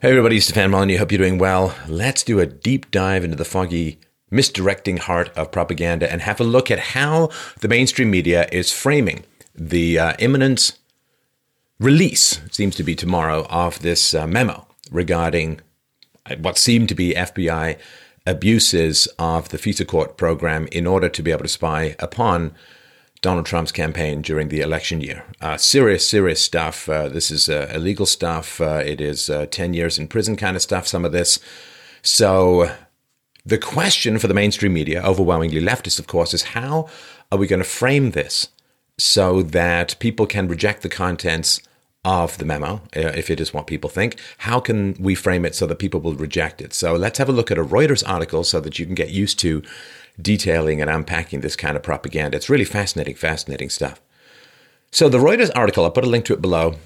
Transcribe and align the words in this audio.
Hey 0.00 0.10
everybody, 0.10 0.38
Stefan 0.38 0.70
Molyneux. 0.70 0.98
Hope 0.98 1.10
you're 1.10 1.18
doing 1.18 1.38
well. 1.38 1.74
Let's 1.88 2.22
do 2.22 2.38
a 2.38 2.46
deep 2.46 2.88
dive 2.92 3.24
into 3.24 3.36
the 3.36 3.44
foggy, 3.44 3.98
misdirecting 4.30 4.98
heart 4.98 5.36
of 5.36 5.50
propaganda 5.50 6.08
and 6.08 6.22
have 6.22 6.38
a 6.38 6.44
look 6.44 6.70
at 6.70 6.78
how 6.78 7.30
the 7.62 7.66
mainstream 7.66 8.08
media 8.08 8.46
is 8.52 8.72
framing 8.72 9.24
the 9.56 9.98
uh, 9.98 10.12
imminent 10.20 10.78
release, 11.80 12.40
seems 12.52 12.76
to 12.76 12.84
be 12.84 12.94
tomorrow, 12.94 13.44
of 13.50 13.80
this 13.80 14.14
uh, 14.14 14.24
memo 14.24 14.68
regarding 14.92 15.62
uh, 16.26 16.36
what 16.36 16.58
seemed 16.58 16.88
to 16.90 16.94
be 16.94 17.14
FBI 17.14 17.76
abuses 18.24 19.08
of 19.18 19.48
the 19.48 19.58
FISA 19.58 19.84
court 19.84 20.16
program 20.16 20.68
in 20.70 20.86
order 20.86 21.08
to 21.08 21.22
be 21.24 21.32
able 21.32 21.42
to 21.42 21.48
spy 21.48 21.96
upon 21.98 22.54
Donald 23.20 23.46
Trump's 23.46 23.72
campaign 23.72 24.22
during 24.22 24.48
the 24.48 24.60
election 24.60 25.00
year. 25.00 25.24
Uh, 25.40 25.56
serious, 25.56 26.06
serious 26.08 26.40
stuff. 26.40 26.88
Uh, 26.88 27.08
this 27.08 27.30
is 27.30 27.48
uh, 27.48 27.70
illegal 27.74 28.06
stuff. 28.06 28.60
Uh, 28.60 28.82
it 28.84 29.00
is 29.00 29.28
uh, 29.28 29.46
10 29.50 29.74
years 29.74 29.98
in 29.98 30.06
prison 30.06 30.36
kind 30.36 30.56
of 30.56 30.62
stuff, 30.62 30.86
some 30.86 31.04
of 31.04 31.12
this. 31.12 31.40
So, 32.02 32.74
the 33.44 33.58
question 33.58 34.18
for 34.18 34.28
the 34.28 34.34
mainstream 34.34 34.72
media, 34.72 35.02
overwhelmingly 35.02 35.60
leftist, 35.60 35.98
of 35.98 36.06
course, 36.06 36.34
is 36.34 36.42
how 36.42 36.88
are 37.32 37.38
we 37.38 37.46
going 37.46 37.62
to 37.62 37.68
frame 37.68 38.12
this 38.12 38.48
so 38.98 39.42
that 39.42 39.98
people 39.98 40.26
can 40.26 40.48
reject 40.48 40.82
the 40.82 40.88
contents 40.88 41.60
of 42.08 42.38
the 42.38 42.44
memo, 42.44 42.80
uh, 42.96 43.12
if 43.14 43.28
it 43.30 43.40
is 43.40 43.52
what 43.52 43.66
people 43.66 43.90
think? 43.90 44.18
How 44.38 44.60
can 44.60 44.94
we 44.98 45.14
frame 45.14 45.44
it 45.44 45.54
so 45.54 45.66
that 45.66 45.78
people 45.78 46.00
will 46.00 46.14
reject 46.14 46.62
it? 46.62 46.72
So, 46.72 46.94
let's 46.94 47.18
have 47.18 47.28
a 47.28 47.32
look 47.32 47.50
at 47.50 47.58
a 47.58 47.64
Reuters 47.64 48.02
article 48.06 48.44
so 48.44 48.60
that 48.60 48.78
you 48.78 48.86
can 48.86 48.94
get 48.94 49.10
used 49.10 49.38
to 49.40 49.62
detailing 50.20 50.80
and 50.80 50.90
unpacking 50.90 51.40
this 51.40 51.56
kind 51.56 51.76
of 51.76 51.82
propaganda. 51.82 52.36
It's 52.36 52.50
really 52.50 52.64
fascinating, 52.64 53.14
fascinating 53.14 53.70
stuff. 53.70 54.00
So 54.90 55.08
the 55.08 55.18
Reuters 55.18 55.50
article, 55.54 55.84
I'll 55.84 55.90
put 55.90 56.04
a 56.04 56.08
link 56.08 56.24
to 56.26 56.32
it 56.32 56.42
below, 56.42 56.76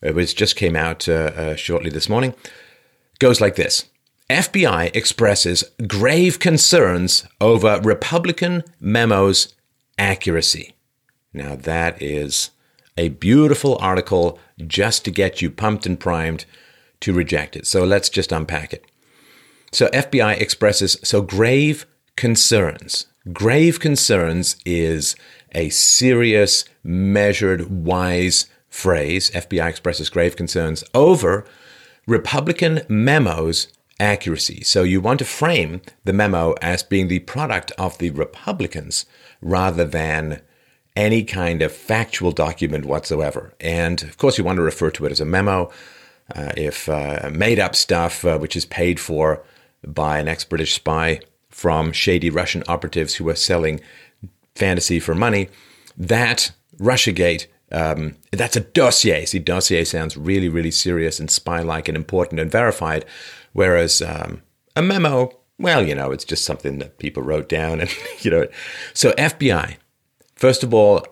which 0.00 0.34
just 0.34 0.56
came 0.56 0.76
out 0.76 1.08
uh, 1.08 1.12
uh, 1.12 1.56
shortly 1.56 1.90
this 1.90 2.08
morning, 2.08 2.34
goes 3.18 3.40
like 3.40 3.56
this. 3.56 3.86
FBI 4.30 4.94
expresses 4.94 5.64
grave 5.86 6.38
concerns 6.38 7.26
over 7.40 7.80
Republican 7.82 8.62
memos 8.80 9.54
accuracy. 9.98 10.74
Now, 11.32 11.56
that 11.56 12.00
is 12.02 12.50
a 12.96 13.08
beautiful 13.10 13.78
article 13.80 14.38
just 14.66 15.04
to 15.04 15.10
get 15.10 15.40
you 15.40 15.50
pumped 15.50 15.86
and 15.86 15.98
primed 15.98 16.44
to 17.00 17.12
reject 17.12 17.56
it. 17.56 17.66
So 17.66 17.84
let's 17.84 18.08
just 18.08 18.32
unpack 18.32 18.72
it. 18.72 18.84
So, 19.70 19.88
FBI 19.88 20.40
expresses 20.40 20.96
so 21.02 21.20
grave 21.20 21.86
concerns. 22.16 23.06
Grave 23.32 23.78
concerns 23.78 24.56
is 24.64 25.14
a 25.54 25.68
serious, 25.68 26.64
measured, 26.82 27.70
wise 27.70 28.46
phrase. 28.70 29.30
FBI 29.30 29.68
expresses 29.68 30.08
grave 30.08 30.36
concerns 30.36 30.84
over 30.94 31.44
Republican 32.06 32.80
memos 32.88 33.68
accuracy. 34.00 34.62
So 34.62 34.82
you 34.82 35.00
want 35.00 35.18
to 35.18 35.24
frame 35.24 35.82
the 36.04 36.12
memo 36.12 36.54
as 36.62 36.82
being 36.82 37.08
the 37.08 37.18
product 37.20 37.72
of 37.72 37.98
the 37.98 38.10
Republicans 38.10 39.06
rather 39.42 39.84
than 39.84 40.40
any 40.98 41.22
kind 41.22 41.62
of 41.62 41.70
factual 41.70 42.32
document 42.32 42.84
whatsoever. 42.84 43.54
And 43.60 44.02
of 44.02 44.18
course, 44.18 44.36
you 44.36 44.42
want 44.42 44.56
to 44.56 44.62
refer 44.62 44.90
to 44.90 45.06
it 45.06 45.12
as 45.12 45.20
a 45.20 45.24
memo. 45.24 45.70
Uh, 46.34 46.52
if 46.56 46.88
uh, 46.88 47.30
made 47.32 47.60
up 47.60 47.76
stuff, 47.76 48.24
uh, 48.24 48.36
which 48.36 48.56
is 48.56 48.66
paid 48.66 48.98
for 48.98 49.42
by 49.86 50.18
an 50.18 50.26
ex 50.26 50.44
British 50.44 50.74
spy, 50.74 51.20
from 51.48 51.92
shady 51.92 52.30
Russian 52.30 52.64
operatives 52.68 53.14
who 53.14 53.28
are 53.28 53.36
selling 53.36 53.80
fantasy 54.54 55.00
for 55.00 55.14
money. 55.14 55.48
That 55.96 56.50
Russiagate, 56.78 57.46
um, 57.72 58.16
that's 58.32 58.56
a 58.56 58.60
dossier. 58.60 59.24
See, 59.24 59.38
dossier 59.38 59.84
sounds 59.84 60.16
really, 60.16 60.48
really 60.48 60.70
serious 60.72 61.18
and 61.20 61.30
spy 61.30 61.60
like 61.60 61.88
and 61.88 61.96
important 61.96 62.40
and 62.40 62.50
verified, 62.50 63.04
whereas 63.52 64.02
um, 64.02 64.42
a 64.76 64.82
memo, 64.82 65.30
well, 65.58 65.86
you 65.86 65.94
know, 65.94 66.10
it's 66.10 66.24
just 66.24 66.44
something 66.44 66.78
that 66.78 66.98
people 66.98 67.22
wrote 67.22 67.48
down 67.48 67.80
and, 67.80 67.90
you 68.20 68.30
know. 68.30 68.46
So, 68.94 69.12
FBI, 69.12 69.76
first 70.38 70.62
of 70.62 70.72
all, 70.72 71.04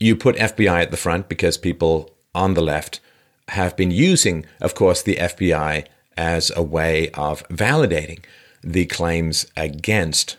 you 0.00 0.16
put 0.16 0.36
FBI 0.36 0.82
at 0.82 0.90
the 0.90 0.96
front 0.96 1.28
because 1.28 1.56
people 1.56 2.10
on 2.34 2.54
the 2.54 2.62
left 2.62 3.00
have 3.48 3.76
been 3.76 3.90
using, 3.90 4.44
of 4.60 4.74
course, 4.74 5.02
the 5.02 5.16
FBI 5.16 5.86
as 6.16 6.50
a 6.56 6.62
way 6.62 7.10
of 7.10 7.46
validating 7.48 8.24
the 8.62 8.86
claims 8.86 9.46
against 9.56 10.36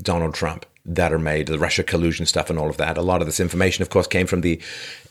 Donald 0.00 0.34
Trump 0.34 0.66
that 0.84 1.12
are 1.12 1.18
made, 1.18 1.46
the 1.46 1.58
Russia 1.58 1.84
collusion 1.84 2.26
stuff 2.26 2.50
and 2.50 2.58
all 2.58 2.68
of 2.68 2.76
that. 2.76 2.98
A 2.98 3.02
lot 3.02 3.20
of 3.20 3.26
this 3.26 3.40
information, 3.40 3.82
of 3.82 3.90
course, 3.90 4.06
came 4.06 4.26
from 4.26 4.40
the 4.40 4.60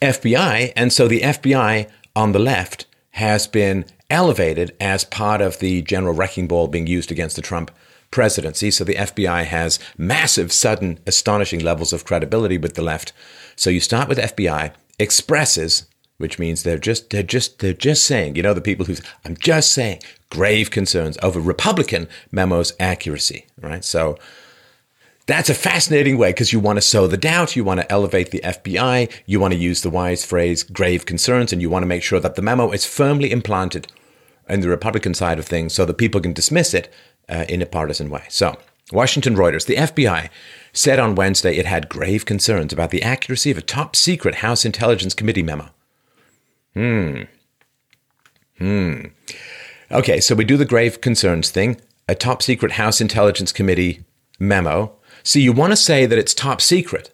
FBI. 0.01 0.73
And 0.75 0.91
so 0.91 1.07
the 1.07 1.21
FBI 1.21 1.89
on 2.15 2.33
the 2.33 2.39
left 2.39 2.85
has 3.11 3.47
been 3.47 3.85
elevated 4.09 4.75
as 4.81 5.05
part 5.05 5.39
of 5.39 5.59
the 5.59 5.81
general 5.81 6.13
wrecking 6.13 6.47
ball 6.47 6.67
being 6.67 6.87
used 6.87 7.11
against 7.11 7.37
the 7.37 7.41
Trump 7.41 7.71
presidency. 8.11 8.71
So 8.71 8.83
the 8.83 8.95
FBI 8.95 9.45
has 9.45 9.79
massive, 9.97 10.51
sudden, 10.51 10.99
astonishing 11.07 11.61
levels 11.61 11.93
of 11.93 12.05
credibility 12.05 12.57
with 12.57 12.75
the 12.75 12.81
left. 12.81 13.13
So 13.55 13.69
you 13.69 13.79
start 13.79 14.07
with 14.07 14.17
FBI, 14.17 14.73
expresses 14.99 15.85
which 16.21 16.39
means 16.39 16.63
they're 16.63 16.77
just 16.77 17.09
they're 17.09 17.23
just 17.23 17.59
they're 17.59 17.73
just 17.73 18.05
saying, 18.05 18.35
you 18.35 18.43
know, 18.43 18.53
the 18.53 18.61
people 18.61 18.85
who 18.85 18.95
I'm 19.25 19.35
just 19.35 19.71
saying 19.71 20.01
grave 20.29 20.71
concerns 20.71 21.17
over 21.21 21.39
Republican 21.39 22.07
memos 22.31 22.73
accuracy, 22.79 23.47
right? 23.59 23.83
So 23.83 24.17
that's 25.25 25.49
a 25.49 25.53
fascinating 25.53 26.17
way 26.17 26.29
because 26.29 26.53
you 26.53 26.59
want 26.59 26.77
to 26.77 26.81
sow 26.81 27.07
the 27.07 27.17
doubt, 27.17 27.55
you 27.55 27.63
want 27.63 27.81
to 27.81 27.91
elevate 27.91 28.31
the 28.31 28.41
FBI, 28.41 29.11
you 29.25 29.39
want 29.39 29.53
to 29.53 29.59
use 29.59 29.81
the 29.81 29.89
wise 29.89 30.23
phrase 30.23 30.63
grave 30.63 31.05
concerns, 31.05 31.51
and 31.51 31.61
you 31.61 31.69
want 31.69 31.83
to 31.83 31.87
make 31.87 32.03
sure 32.03 32.19
that 32.19 32.35
the 32.35 32.41
memo 32.41 32.71
is 32.71 32.85
firmly 32.85 33.31
implanted 33.31 33.87
in 34.47 34.61
the 34.61 34.69
Republican 34.69 35.13
side 35.13 35.39
of 35.39 35.45
things 35.45 35.73
so 35.73 35.85
that 35.85 35.97
people 35.97 36.21
can 36.21 36.33
dismiss 36.33 36.73
it 36.73 36.91
uh, 37.31 37.45
in 37.49 37.61
a 37.61 37.65
partisan 37.65 38.09
way. 38.09 38.23
So, 38.29 38.57
Washington 38.91 39.35
Reuters, 39.35 39.65
the 39.65 39.75
FBI 39.75 40.29
said 40.73 40.99
on 40.99 41.15
Wednesday 41.15 41.55
it 41.55 41.65
had 41.65 41.89
grave 41.89 42.25
concerns 42.25 42.73
about 42.73 42.91
the 42.91 43.01
accuracy 43.01 43.51
of 43.51 43.57
a 43.57 43.61
top 43.61 43.95
secret 43.95 44.35
House 44.35 44.65
Intelligence 44.65 45.13
Committee 45.13 45.43
memo. 45.43 45.69
Hmm. 46.73 47.23
Hmm. 48.57 49.05
Okay, 49.89 50.19
so 50.19 50.35
we 50.35 50.45
do 50.45 50.57
the 50.57 50.65
grave 50.65 51.01
concerns 51.01 51.49
thing, 51.49 51.79
a 52.07 52.15
top 52.15 52.41
secret 52.41 52.73
House 52.73 53.01
Intelligence 53.01 53.51
Committee 53.51 54.03
memo. 54.39 54.93
So 55.23 55.39
you 55.39 55.53
want 55.53 55.71
to 55.71 55.77
say 55.77 56.05
that 56.05 56.17
it's 56.17 56.33
top 56.33 56.61
secret 56.61 57.13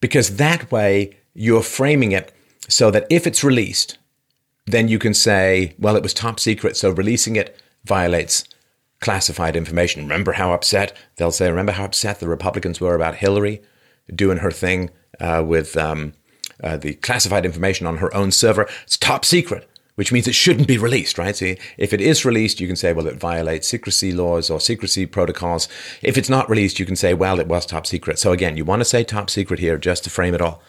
because 0.00 0.36
that 0.36 0.70
way 0.70 1.16
you're 1.34 1.62
framing 1.62 2.12
it 2.12 2.32
so 2.68 2.90
that 2.90 3.06
if 3.10 3.26
it's 3.26 3.44
released, 3.44 3.98
then 4.66 4.88
you 4.88 4.98
can 4.98 5.14
say, 5.14 5.74
well, 5.78 5.96
it 5.96 6.02
was 6.02 6.14
top 6.14 6.40
secret, 6.40 6.76
so 6.76 6.90
releasing 6.90 7.36
it 7.36 7.58
violates 7.84 8.44
classified 9.00 9.56
information. 9.56 10.02
Remember 10.02 10.32
how 10.32 10.52
upset? 10.52 10.96
They'll 11.16 11.32
say, 11.32 11.48
remember 11.48 11.72
how 11.72 11.84
upset 11.84 12.20
the 12.20 12.28
Republicans 12.28 12.80
were 12.80 12.94
about 12.94 13.16
Hillary 13.16 13.62
doing 14.14 14.38
her 14.38 14.50
thing 14.50 14.90
uh, 15.20 15.42
with 15.46 15.76
um, 15.76 16.12
uh, 16.62 16.76
the 16.76 16.94
classified 16.94 17.44
information 17.44 17.86
on 17.86 17.98
her 17.98 18.14
own 18.14 18.30
server. 18.30 18.68
It's 18.82 18.96
top 18.96 19.24
secret, 19.24 19.68
which 19.94 20.12
means 20.12 20.28
it 20.28 20.34
shouldn't 20.34 20.68
be 20.68 20.78
released, 20.78 21.18
right? 21.18 21.34
See, 21.34 21.56
if 21.78 21.92
it 21.92 22.00
is 22.00 22.24
released, 22.24 22.60
you 22.60 22.66
can 22.66 22.76
say, 22.76 22.92
well, 22.92 23.06
it 23.06 23.16
violates 23.16 23.68
secrecy 23.68 24.12
laws 24.12 24.50
or 24.50 24.60
secrecy 24.60 25.06
protocols. 25.06 25.68
If 26.02 26.18
it's 26.18 26.28
not 26.28 26.50
released, 26.50 26.78
you 26.78 26.86
can 26.86 26.96
say, 26.96 27.14
well, 27.14 27.40
it 27.40 27.48
was 27.48 27.66
top 27.66 27.86
secret. 27.86 28.18
So 28.18 28.32
again, 28.32 28.56
you 28.56 28.64
want 28.64 28.80
to 28.80 28.84
say 28.84 29.04
top 29.04 29.30
secret 29.30 29.60
here 29.60 29.78
just 29.78 30.04
to 30.04 30.10
frame 30.10 30.34
it 30.34 30.42
all. 30.42 30.62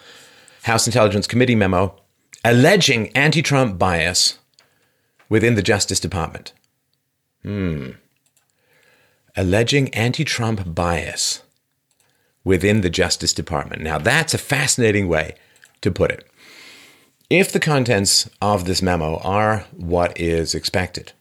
House 0.62 0.86
Intelligence 0.86 1.26
Committee 1.26 1.56
memo 1.56 1.96
alleging 2.44 3.08
anti 3.16 3.42
Trump 3.42 3.78
bias 3.78 4.38
within 5.28 5.54
the 5.54 5.62
Justice 5.62 6.00
Department. 6.00 6.52
Hmm. 7.42 7.90
Alleging 9.36 9.88
anti 9.94 10.24
Trump 10.24 10.74
bias 10.74 11.42
within 12.44 12.80
the 12.80 12.90
Justice 12.90 13.32
Department. 13.32 13.82
Now, 13.82 13.98
that's 13.98 14.34
a 14.34 14.38
fascinating 14.38 15.08
way 15.08 15.36
to 15.80 15.90
put 15.90 16.10
it. 16.10 16.28
If 17.30 17.50
the 17.50 17.60
contents 17.60 18.28
of 18.42 18.66
this 18.66 18.82
memo 18.82 19.16
are 19.18 19.64
what 19.74 20.18
is 20.20 20.54
expected, 20.54 21.12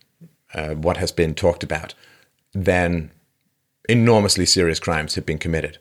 uh, 0.53 0.71
what 0.71 0.97
has 0.97 1.11
been 1.11 1.33
talked 1.33 1.63
about, 1.63 1.93
then 2.53 3.11
enormously 3.87 4.45
serious 4.45 4.79
crimes 4.79 5.15
have 5.15 5.25
been 5.25 5.37
committed 5.37 5.77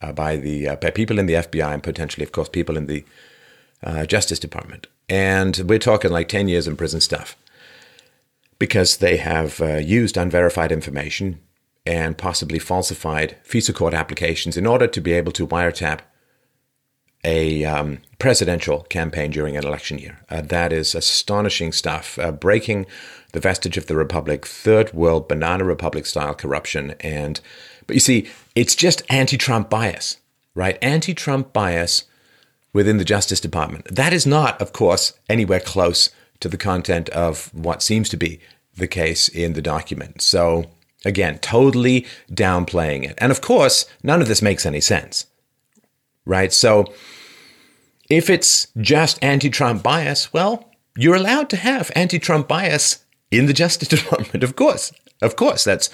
uh, 0.00 0.12
by 0.12 0.36
the 0.36 0.68
uh, 0.68 0.76
by 0.76 0.90
people 0.90 1.18
in 1.18 1.26
the 1.26 1.34
FBI 1.34 1.74
and 1.74 1.82
potentially, 1.82 2.24
of 2.24 2.32
course, 2.32 2.48
people 2.48 2.76
in 2.76 2.86
the 2.86 3.04
uh, 3.82 4.06
Justice 4.06 4.38
Department. 4.38 4.86
And 5.08 5.58
we're 5.68 5.78
talking 5.78 6.10
like 6.10 6.28
ten 6.28 6.48
years 6.48 6.66
in 6.66 6.76
prison 6.76 7.00
stuff 7.00 7.36
because 8.58 8.98
they 8.98 9.18
have 9.18 9.60
uh, 9.60 9.76
used 9.76 10.16
unverified 10.16 10.72
information 10.72 11.40
and 11.86 12.16
possibly 12.16 12.58
falsified 12.58 13.36
FISA 13.46 13.74
court 13.74 13.94
applications 13.94 14.56
in 14.56 14.66
order 14.66 14.86
to 14.86 15.00
be 15.00 15.12
able 15.12 15.32
to 15.32 15.46
wiretap 15.46 16.00
a 17.24 17.64
um, 17.64 17.98
presidential 18.18 18.82
campaign 18.84 19.30
during 19.30 19.56
an 19.56 19.66
election 19.66 19.98
year. 19.98 20.20
Uh, 20.28 20.42
that 20.42 20.72
is 20.72 20.94
astonishing 20.94 21.72
stuff, 21.72 22.18
uh, 22.18 22.30
breaking 22.30 22.86
the 23.32 23.40
vestige 23.40 23.76
of 23.76 23.86
the 23.86 23.96
republic, 23.96 24.46
third 24.46 24.92
world 24.92 25.26
banana 25.26 25.64
republic 25.64 26.06
style 26.06 26.34
corruption. 26.34 26.94
And 27.00 27.40
but 27.86 27.94
you 27.94 28.00
see, 28.00 28.28
it's 28.54 28.74
just 28.74 29.02
anti-Trump 29.10 29.68
bias, 29.68 30.18
right? 30.54 30.78
Anti-Trump 30.80 31.52
bias 31.52 32.04
within 32.72 32.98
the 32.98 33.04
Justice 33.04 33.40
Department. 33.40 33.86
That 33.94 34.12
is 34.12 34.26
not, 34.26 34.60
of 34.60 34.72
course, 34.72 35.14
anywhere 35.28 35.60
close 35.60 36.10
to 36.40 36.48
the 36.48 36.56
content 36.56 37.08
of 37.10 37.52
what 37.54 37.82
seems 37.82 38.08
to 38.10 38.16
be 38.16 38.40
the 38.76 38.88
case 38.88 39.28
in 39.28 39.52
the 39.52 39.62
document. 39.62 40.20
So, 40.20 40.70
again, 41.04 41.38
totally 41.38 42.06
downplaying 42.30 43.04
it. 43.08 43.14
And 43.18 43.30
of 43.30 43.40
course, 43.40 43.86
none 44.02 44.20
of 44.20 44.28
this 44.28 44.42
makes 44.42 44.66
any 44.66 44.80
sense, 44.80 45.26
right? 46.24 46.52
So, 46.52 46.92
if 48.10 48.28
it's 48.28 48.68
just 48.78 49.22
anti 49.22 49.48
Trump 49.48 49.82
bias, 49.82 50.32
well, 50.32 50.70
you're 50.96 51.16
allowed 51.16 51.48
to 51.50 51.56
have 51.56 51.90
anti 51.96 52.18
Trump 52.18 52.48
bias 52.48 53.04
in 53.30 53.46
the 53.46 53.52
Justice 53.52 53.88
Department, 53.96 54.44
of 54.44 54.56
course. 54.56 54.92
Of 55.22 55.36
course, 55.36 55.64
that's 55.64 55.88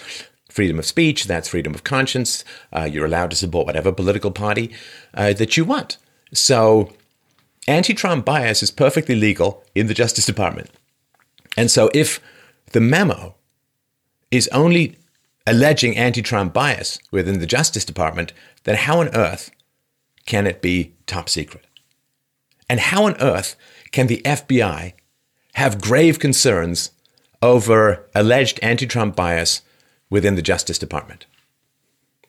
freedom 0.48 0.78
of 0.78 0.86
speech, 0.86 1.24
that's 1.24 1.48
freedom 1.48 1.74
of 1.74 1.84
conscience. 1.84 2.44
Uh, 2.72 2.88
you're 2.90 3.06
allowed 3.06 3.30
to 3.30 3.36
support 3.36 3.66
whatever 3.66 3.92
political 3.92 4.30
party 4.30 4.72
uh, 5.14 5.32
that 5.34 5.56
you 5.56 5.64
want. 5.64 5.98
So, 6.32 6.92
anti 7.68 7.94
Trump 7.94 8.24
bias 8.24 8.62
is 8.62 8.70
perfectly 8.70 9.14
legal 9.14 9.64
in 9.74 9.86
the 9.86 9.94
Justice 9.94 10.26
Department. 10.26 10.70
And 11.56 11.70
so, 11.70 11.90
if 11.94 12.20
the 12.72 12.80
memo 12.80 13.36
is 14.30 14.48
only 14.48 14.96
alleging 15.46 15.96
anti 15.96 16.22
Trump 16.22 16.52
bias 16.52 16.98
within 17.10 17.40
the 17.40 17.46
Justice 17.46 17.84
Department, 17.84 18.32
then 18.64 18.76
how 18.76 19.00
on 19.00 19.14
earth 19.14 19.50
can 20.26 20.46
it 20.46 20.62
be 20.62 20.92
top 21.06 21.28
secret? 21.28 21.66
And 22.68 22.78
how 22.80 23.04
on 23.04 23.20
earth 23.20 23.56
can 23.90 24.06
the 24.06 24.22
FBI 24.24 24.92
have 25.54 25.80
grave 25.80 26.18
concerns 26.18 26.92
over 27.42 28.06
alleged 28.14 28.60
anti 28.62 28.86
Trump 28.86 29.16
bias 29.16 29.62
within 30.08 30.36
the 30.36 30.42
Justice 30.42 30.78
Department? 30.78 31.26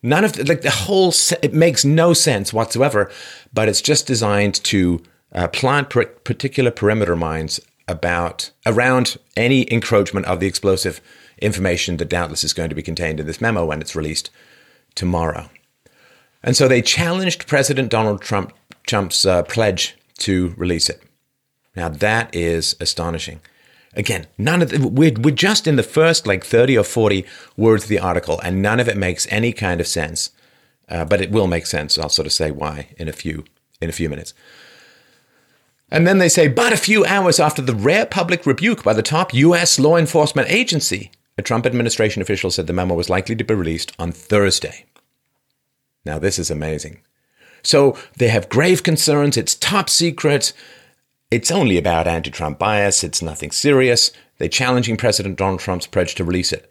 None 0.02 0.24
of 0.24 0.32
the, 0.32 0.44
like 0.44 0.62
the 0.62 0.70
whole, 0.70 1.14
it 1.42 1.54
makes 1.54 1.84
no 1.84 2.12
sense 2.12 2.52
whatsoever, 2.52 3.10
but 3.52 3.68
it's 3.68 3.80
just 3.80 4.06
designed 4.06 4.54
to 4.64 5.00
uh, 5.32 5.46
plant 5.48 5.90
particular 5.90 6.72
perimeter 6.72 7.14
mines 7.14 7.60
about 7.86 8.50
around 8.66 9.16
any 9.36 9.70
encroachment 9.72 10.26
of 10.26 10.40
the 10.40 10.46
explosive 10.46 11.00
information 11.42 11.96
that 11.98 12.08
doubtless 12.08 12.44
is 12.44 12.52
going 12.52 12.68
to 12.68 12.74
be 12.74 12.82
contained 12.82 13.20
in 13.20 13.26
this 13.26 13.40
memo 13.40 13.64
when 13.64 13.80
it's 13.80 13.96
released 13.96 14.30
tomorrow. 14.94 15.48
And 16.42 16.56
so 16.56 16.68
they 16.68 16.82
challenged 16.82 17.46
President 17.46 17.90
Donald 17.90 18.20
Trump, 18.20 18.52
Trump's 18.86 19.24
uh, 19.24 19.42
pledge 19.44 19.96
to 20.18 20.54
release 20.56 20.88
it. 20.88 21.02
Now 21.76 21.88
that 21.88 22.34
is 22.34 22.76
astonishing. 22.80 23.40
Again, 23.94 24.26
none 24.38 24.62
of 24.62 24.70
the, 24.70 24.88
we're, 24.88 25.12
we're 25.18 25.34
just 25.34 25.66
in 25.66 25.76
the 25.76 25.82
first 25.82 26.26
like 26.26 26.44
30 26.44 26.78
or 26.78 26.84
40 26.84 27.26
words 27.56 27.84
of 27.84 27.88
the 27.90 27.98
article, 27.98 28.40
and 28.40 28.62
none 28.62 28.80
of 28.80 28.88
it 28.88 28.96
makes 28.96 29.26
any 29.30 29.52
kind 29.52 29.80
of 29.80 29.86
sense. 29.86 30.30
Uh, 30.88 31.04
but 31.04 31.20
it 31.20 31.30
will 31.30 31.46
make 31.46 31.66
sense. 31.66 31.98
I'll 31.98 32.08
sort 32.08 32.26
of 32.26 32.32
say 32.32 32.50
why 32.50 32.88
in 32.98 33.08
a 33.08 33.12
few 33.12 33.44
in 33.80 33.88
a 33.88 33.92
few 33.92 34.08
minutes. 34.08 34.34
And 35.90 36.06
then 36.06 36.18
they 36.18 36.28
say, 36.28 36.48
but 36.48 36.72
a 36.72 36.78
few 36.78 37.04
hours 37.04 37.38
after 37.38 37.60
the 37.60 37.74
rare 37.74 38.06
public 38.06 38.46
rebuke 38.46 38.82
by 38.82 38.94
the 38.94 39.02
top 39.02 39.34
U.S. 39.34 39.78
law 39.78 39.96
enforcement 39.96 40.50
agency, 40.50 41.10
a 41.38 41.42
Trump 41.42 41.66
administration 41.66 42.22
official 42.22 42.50
said 42.50 42.66
the 42.66 42.72
memo 42.72 42.94
was 42.94 43.10
likely 43.10 43.34
to 43.36 43.44
be 43.44 43.54
released 43.54 43.92
on 43.98 44.12
Thursday. 44.12 44.84
Now, 46.04 46.18
this 46.18 46.38
is 46.38 46.50
amazing. 46.50 47.00
So 47.62 47.96
they 48.16 48.28
have 48.28 48.48
grave 48.48 48.82
concerns. 48.82 49.36
It's 49.36 49.54
top 49.54 49.88
secret. 49.88 50.52
It's 51.30 51.50
only 51.50 51.78
about 51.78 52.06
anti 52.06 52.30
Trump 52.30 52.58
bias. 52.58 53.04
It's 53.04 53.22
nothing 53.22 53.50
serious. 53.50 54.10
They're 54.38 54.48
challenging 54.48 54.96
President 54.96 55.38
Donald 55.38 55.60
Trump's 55.60 55.86
pledge 55.86 56.14
to 56.16 56.24
release 56.24 56.52
it. 56.52 56.70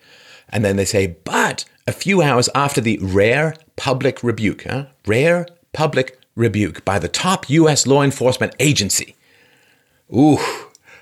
And 0.50 0.66
then 0.66 0.76
they 0.76 0.86
say, 0.86 1.08
but 1.24 1.66
a 1.88 1.94
few 1.94 2.22
hours 2.22 2.50
after 2.54 2.82
the 2.82 3.00
rare 3.02 3.56
public 3.78 4.22
rebuke, 4.22 4.64
huh? 4.64 4.88
rare 5.08 5.48
public 5.72 6.20
rebuke 6.36 6.84
by 6.84 7.00
the 7.00 7.08
top 7.08 7.50
U.S. 7.50 7.88
law 7.88 8.04
enforcement 8.04 8.54
agency. 8.60 9.16
Ooh, 10.14 10.40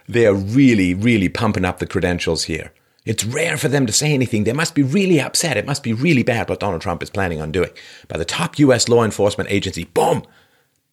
they're 0.08 0.34
really, 0.34 0.94
really 0.94 1.30
pumping 1.30 1.66
up 1.66 1.80
the 1.80 1.88
credentials 1.88 2.44
here. 2.44 2.72
It's 3.10 3.26
rare 3.26 3.58
for 3.58 3.70
them 3.70 3.88
to 3.88 3.92
say 3.92 4.14
anything. 4.14 4.44
They 4.44 4.54
must 4.54 4.76
be 4.76 4.84
really 4.84 5.20
upset. 5.20 5.58
It 5.58 5.66
must 5.66 5.82
be 5.82 5.94
really 5.94 6.22
bad 6.22 6.48
what 6.48 6.60
Donald 6.60 6.84
Trump 6.84 7.02
is 7.02 7.10
planning 7.10 7.42
on 7.42 7.52
doing. 7.52 7.72
By 8.08 8.20
the 8.20 8.24
top 8.24 8.60
U.S. 8.60 8.88
law 8.88 9.04
enforcement 9.04 9.50
agency, 9.50 9.86
boom, 9.86 10.22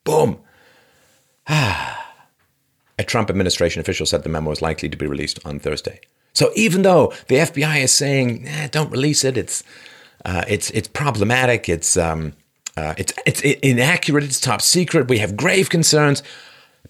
boom. 0.03 0.41
Ah. 1.47 2.15
A 2.99 3.05
Trump 3.05 3.29
administration 3.29 3.83
official 3.83 4.07
said 4.07 4.23
the 4.23 4.31
memo 4.31 4.51
is 4.51 4.63
likely 4.63 4.89
to 4.89 4.97
be 4.97 5.07
released 5.07 5.39
on 5.45 5.59
Thursday. 5.59 6.01
So 6.33 6.51
even 6.57 6.81
though 6.81 7.13
the 7.29 7.35
FBI 7.35 7.83
is 7.83 7.93
saying, 7.93 8.49
eh, 8.49 8.69
"Don't 8.69 8.91
release 8.91 9.23
it," 9.23 9.37
it's 9.37 9.63
uh, 10.25 10.45
it's 10.49 10.71
it's 10.71 10.89
problematic. 10.89 11.69
It's 11.69 11.99
um, 11.99 12.33
uh, 12.79 12.95
it's, 12.97 13.13
it's 13.27 13.43
inaccurate. 13.43 14.25
It's 14.25 14.41
top 14.41 14.63
secret. 14.63 15.09
We 15.09 15.19
have 15.19 15.37
grave 15.37 15.69
concerns. 15.69 16.23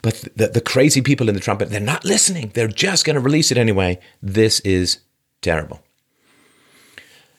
But 0.03 0.29
the, 0.37 0.47
the 0.47 0.61
crazy 0.61 1.01
people 1.01 1.29
in 1.29 1.35
the 1.35 1.41
Trump, 1.41 1.61
they're 1.61 1.81
not 1.81 2.05
listening. 2.05 2.53
They're 2.55 2.69
just 2.69 3.05
going 3.05 3.15
to 3.15 3.21
release 3.21 3.51
it 3.51 3.59
anyway. 3.59 3.99
This 4.23 4.61
is 4.61 5.01
terrible. 5.41 5.83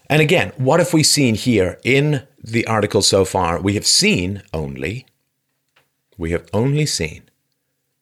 And 0.09 0.21
again, 0.21 0.53
what 0.57 0.79
have 0.79 0.93
we 0.93 1.03
seen 1.03 1.35
here 1.35 1.79
in 1.83 2.25
the 2.41 2.65
article 2.65 3.01
so 3.01 3.25
far? 3.25 3.59
We 3.59 3.73
have 3.73 3.85
seen 3.85 4.41
only, 4.53 5.05
we 6.17 6.31
have 6.31 6.47
only 6.53 6.85
seen 6.85 7.23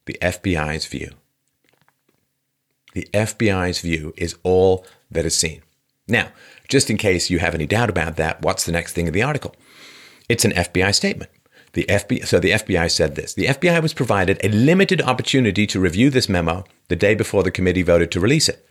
the 0.05 0.17
FBI's 0.21 0.85
view. 0.85 1.11
The 2.93 3.09
FBI's 3.13 3.79
view 3.79 4.13
is 4.15 4.37
all 4.43 4.85
that 5.11 5.25
is 5.25 5.35
seen. 5.35 5.61
Now, 6.07 6.29
just 6.67 6.89
in 6.89 6.97
case 6.97 7.29
you 7.29 7.39
have 7.39 7.55
any 7.55 7.65
doubt 7.65 7.89
about 7.89 8.15
that, 8.17 8.41
what's 8.41 8.65
the 8.65 8.71
next 8.71 8.93
thing 8.93 9.07
in 9.07 9.13
the 9.13 9.23
article? 9.23 9.55
It's 10.29 10.45
an 10.45 10.51
FBI 10.51 10.93
statement. 10.93 11.31
The 11.73 11.85
FBI, 11.89 12.25
so 12.25 12.39
the 12.39 12.51
FBI 12.51 12.89
said 12.89 13.15
this 13.15 13.33
The 13.33 13.47
FBI 13.47 13.81
was 13.81 13.93
provided 13.93 14.39
a 14.43 14.49
limited 14.49 15.01
opportunity 15.01 15.67
to 15.67 15.79
review 15.79 16.09
this 16.09 16.29
memo 16.29 16.63
the 16.87 16.95
day 16.95 17.15
before 17.15 17.43
the 17.43 17.51
committee 17.51 17.81
voted 17.81 18.11
to 18.11 18.19
release 18.19 18.47
it. 18.47 18.65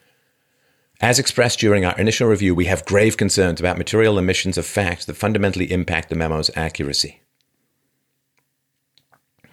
As 1.00 1.19
expressed 1.19 1.58
during 1.58 1.85
our 1.85 1.96
initial 1.99 2.29
review, 2.29 2.55
we 2.55 2.67
have 2.67 2.85
grave 2.85 3.17
concerns 3.17 3.61
about 3.61 3.79
material 3.79 4.19
omissions 4.19 4.56
of 4.56 4.64
facts 4.64 5.05
that 5.05 5.17
fundamentally 5.17 5.70
impact 5.70 6.08
the 6.08 6.14
memo's 6.14 6.50
accuracy. 6.56 7.20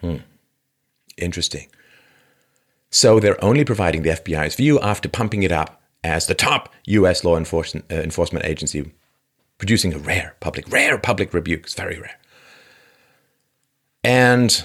Hmm. 0.00 0.18
Interesting. 1.16 1.68
So 2.90 3.18
they're 3.18 3.42
only 3.42 3.64
providing 3.64 4.02
the 4.02 4.10
FBI's 4.10 4.54
view 4.54 4.78
after 4.80 5.08
pumping 5.08 5.42
it 5.42 5.52
up 5.52 5.82
as 6.04 6.26
the 6.26 6.34
top 6.34 6.72
U.S. 6.86 7.24
law 7.24 7.36
enforcement, 7.36 7.86
uh, 7.90 7.96
enforcement 7.96 8.44
agency 8.44 8.92
producing 9.58 9.94
a 9.94 9.98
rare 9.98 10.34
public, 10.40 10.68
rare 10.70 10.98
public 10.98 11.32
rebuke. 11.32 11.62
It's 11.62 11.74
very 11.74 11.98
rare. 11.98 12.18
And 14.02 14.64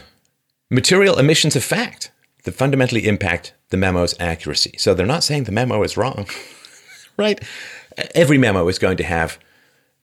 material 0.70 1.20
omissions 1.20 1.56
of 1.56 1.64
fact 1.64 2.12
that 2.44 2.54
fundamentally 2.54 3.08
impact 3.08 3.54
the 3.70 3.78
memo's 3.78 4.16
accuracy. 4.20 4.76
So 4.78 4.94
they're 4.94 5.06
not 5.06 5.24
saying 5.24 5.44
the 5.44 5.52
memo 5.52 5.84
is 5.84 5.98
wrong, 5.98 6.28
right? 7.18 7.44
Every 8.16 8.38
memo 8.38 8.68
is 8.68 8.80
going 8.80 8.98
to 8.98 9.04
have 9.04 9.40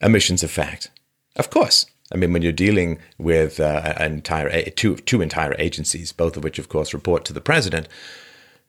omissions 0.02 0.42
of 0.42 0.50
fact. 0.50 0.90
Of 1.36 1.50
course. 1.50 1.86
I 2.12 2.16
mean, 2.16 2.32
when 2.32 2.42
you're 2.42 2.52
dealing 2.52 2.98
with 3.18 3.58
uh, 3.58 3.94
an 3.96 4.12
entire 4.12 4.62
two 4.70 4.96
two 4.96 5.22
entire 5.22 5.54
agencies, 5.58 6.12
both 6.12 6.36
of 6.36 6.44
which, 6.44 6.58
of 6.58 6.68
course, 6.68 6.92
report 6.92 7.24
to 7.24 7.32
the 7.32 7.40
president, 7.40 7.88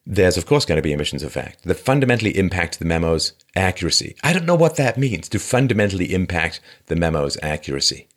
there's 0.05 0.37
of 0.37 0.45
course 0.45 0.65
going 0.65 0.77
to 0.77 0.81
be 0.81 0.93
omissions 0.93 1.23
of 1.23 1.33
fact 1.33 1.63
that 1.63 1.75
fundamentally 1.75 2.37
impact 2.37 2.79
the 2.79 2.85
memo's 2.85 3.33
accuracy. 3.55 4.15
I 4.23 4.33
don't 4.33 4.45
know 4.45 4.55
what 4.55 4.77
that 4.77 4.97
means 4.97 5.27
to 5.29 5.39
fundamentally 5.39 6.13
impact 6.13 6.61
the 6.85 6.95
memo's 6.95 7.37
accuracy. 7.41 8.07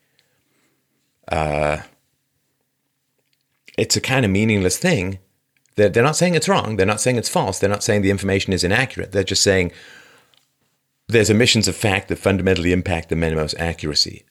Uh, 1.27 1.79
it's 3.77 3.97
a 3.97 4.01
kind 4.01 4.25
of 4.25 4.31
meaningless 4.31 4.79
thing. 4.79 5.19
They're, 5.77 5.89
they're 5.89 6.03
not 6.03 6.17
saying 6.17 6.35
it's 6.35 6.49
wrong. 6.49 6.77
They're 6.77 6.87
not 6.87 7.01
saying 7.01 7.17
it's 7.17 7.29
false. 7.29 7.59
They're 7.59 7.71
not 7.71 7.85
saying 7.85 8.03
the 8.03 8.11
information 8.11 8.53
is 8.53 8.65
inaccurate. 8.65 9.13
They're 9.13 9.25
just 9.25 9.43
saying 9.43 9.73
there's 11.09 11.31
omissions 11.31 11.67
of 11.69 11.77
fact 11.77 12.09
that 12.09 12.19
fundamentally 12.19 12.73
impact 12.73 13.09
the 13.09 13.17
memo's 13.17 13.55
accuracy. 13.59 14.25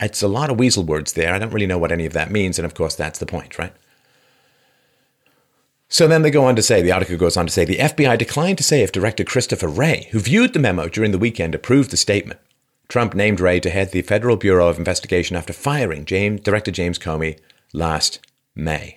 It's 0.00 0.22
a 0.22 0.28
lot 0.28 0.50
of 0.50 0.58
weasel 0.58 0.84
words 0.84 1.12
there. 1.14 1.34
I 1.34 1.38
don't 1.38 1.52
really 1.52 1.66
know 1.66 1.78
what 1.78 1.92
any 1.92 2.06
of 2.06 2.12
that 2.12 2.30
means. 2.30 2.58
And 2.58 2.66
of 2.66 2.74
course, 2.74 2.94
that's 2.94 3.18
the 3.18 3.26
point, 3.26 3.58
right? 3.58 3.72
So 5.88 6.06
then 6.06 6.22
they 6.22 6.30
go 6.30 6.44
on 6.44 6.56
to 6.56 6.62
say, 6.62 6.80
the 6.80 6.92
article 6.92 7.18
goes 7.18 7.36
on 7.36 7.46
to 7.46 7.52
say, 7.52 7.64
the 7.64 7.76
FBI 7.76 8.16
declined 8.16 8.56
to 8.58 8.64
say 8.64 8.82
if 8.82 8.92
Director 8.92 9.24
Christopher 9.24 9.68
Wray, 9.68 10.08
who 10.12 10.20
viewed 10.20 10.52
the 10.54 10.58
memo 10.58 10.88
during 10.88 11.10
the 11.10 11.18
weekend, 11.18 11.54
approved 11.54 11.90
the 11.90 11.96
statement. 11.96 12.40
Trump 12.88 13.14
named 13.14 13.40
Wray 13.40 13.60
to 13.60 13.70
head 13.70 13.90
the 13.90 14.02
Federal 14.02 14.36
Bureau 14.36 14.68
of 14.68 14.78
Investigation 14.78 15.36
after 15.36 15.52
firing 15.52 16.04
James, 16.04 16.40
Director 16.40 16.70
James 16.70 16.98
Comey 16.98 17.38
last 17.72 18.20
May. 18.54 18.96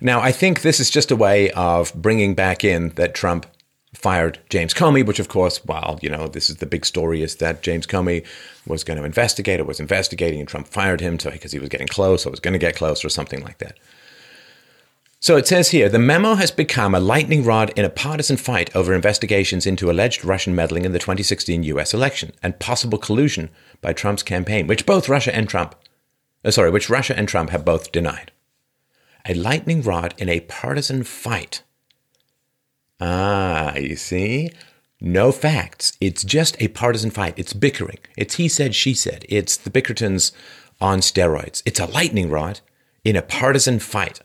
Now, 0.00 0.20
I 0.20 0.32
think 0.32 0.62
this 0.62 0.80
is 0.80 0.90
just 0.90 1.10
a 1.10 1.16
way 1.16 1.50
of 1.52 1.92
bringing 1.94 2.34
back 2.34 2.64
in 2.64 2.90
that 2.90 3.14
Trump 3.14 3.46
fired 4.00 4.38
James 4.48 4.74
Comey, 4.74 5.06
which, 5.06 5.18
of 5.18 5.28
course, 5.28 5.64
well, 5.64 5.98
you 6.02 6.08
know, 6.08 6.26
this 6.26 6.50
is 6.50 6.56
the 6.56 6.66
big 6.66 6.84
story 6.84 7.22
is 7.22 7.36
that 7.36 7.62
James 7.62 7.86
Comey 7.86 8.24
was 8.66 8.82
going 8.82 8.98
to 8.98 9.04
investigate 9.04 9.60
or 9.60 9.64
was 9.64 9.80
investigating, 9.80 10.40
and 10.40 10.48
Trump 10.48 10.66
fired 10.66 11.00
him 11.00 11.16
because 11.16 11.52
he 11.52 11.58
was 11.58 11.68
getting 11.68 11.86
close 11.86 12.26
or 12.26 12.30
was 12.30 12.40
going 12.40 12.52
to 12.52 12.58
get 12.58 12.76
close 12.76 13.04
or 13.04 13.08
something 13.08 13.42
like 13.42 13.58
that. 13.58 13.78
So 15.22 15.36
it 15.36 15.46
says 15.46 15.68
here 15.70 15.90
the 15.90 15.98
memo 15.98 16.34
has 16.34 16.50
become 16.50 16.94
a 16.94 17.00
lightning 17.00 17.44
rod 17.44 17.70
in 17.76 17.84
a 17.84 17.90
partisan 17.90 18.38
fight 18.38 18.74
over 18.74 18.94
investigations 18.94 19.66
into 19.66 19.90
alleged 19.90 20.24
Russian 20.24 20.54
meddling 20.54 20.86
in 20.86 20.92
the 20.92 20.98
2016 20.98 21.62
US 21.64 21.92
election 21.92 22.32
and 22.42 22.58
possible 22.58 22.96
collusion 22.96 23.50
by 23.82 23.92
Trump's 23.92 24.22
campaign, 24.22 24.66
which 24.66 24.86
both 24.86 25.10
Russia 25.10 25.34
and 25.36 25.46
Trump, 25.46 25.74
uh, 26.42 26.50
sorry, 26.50 26.70
which 26.70 26.88
Russia 26.88 27.14
and 27.18 27.28
Trump 27.28 27.50
have 27.50 27.66
both 27.66 27.92
denied. 27.92 28.32
a 29.26 29.34
lightning 29.34 29.82
rod 29.82 30.14
in 30.16 30.30
a 30.30 30.40
partisan 30.40 31.02
fight. 31.02 31.62
Ah, 33.00 33.74
you 33.76 33.96
see? 33.96 34.50
No 35.00 35.32
facts. 35.32 35.96
It's 36.00 36.22
just 36.22 36.60
a 36.60 36.68
partisan 36.68 37.10
fight. 37.10 37.34
It's 37.38 37.54
bickering. 37.54 37.98
It's 38.16 38.34
he 38.34 38.48
said, 38.48 38.74
she 38.74 38.92
said. 38.92 39.24
It's 39.28 39.56
the 39.56 39.70
Bickersons 39.70 40.32
on 40.80 41.00
steroids. 41.00 41.62
It's 41.64 41.80
a 41.80 41.86
lightning 41.86 42.28
rod 42.28 42.60
in 43.04 43.16
a 43.16 43.22
partisan 43.22 43.78
fight. 43.78 44.20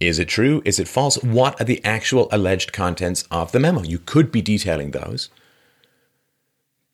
Is 0.00 0.18
it 0.18 0.28
true? 0.28 0.62
Is 0.64 0.80
it 0.80 0.88
false? 0.88 1.22
What 1.22 1.60
are 1.60 1.64
the 1.64 1.84
actual 1.84 2.28
alleged 2.32 2.72
contents 2.72 3.24
of 3.30 3.52
the 3.52 3.60
memo? 3.60 3.82
You 3.82 3.98
could 3.98 4.32
be 4.32 4.40
detailing 4.40 4.90
those, 4.90 5.28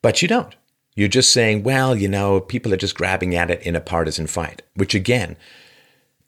but 0.03 0.21
you 0.21 0.29
don't. 0.29 0.55
You're 0.97 1.09
just 1.09 1.33
saying, 1.33 1.63
well, 1.63 1.95
you 1.95 2.09
know, 2.09 2.41
people 2.41 2.75
are 2.75 2.79
just 2.79 2.97
grabbing 2.97 3.35
at 3.35 3.51
it 3.51 3.63
in 3.63 3.77
a 3.77 3.81
partisan 3.81 4.27
fight, 4.27 4.63
which 4.75 4.95
again, 4.95 5.37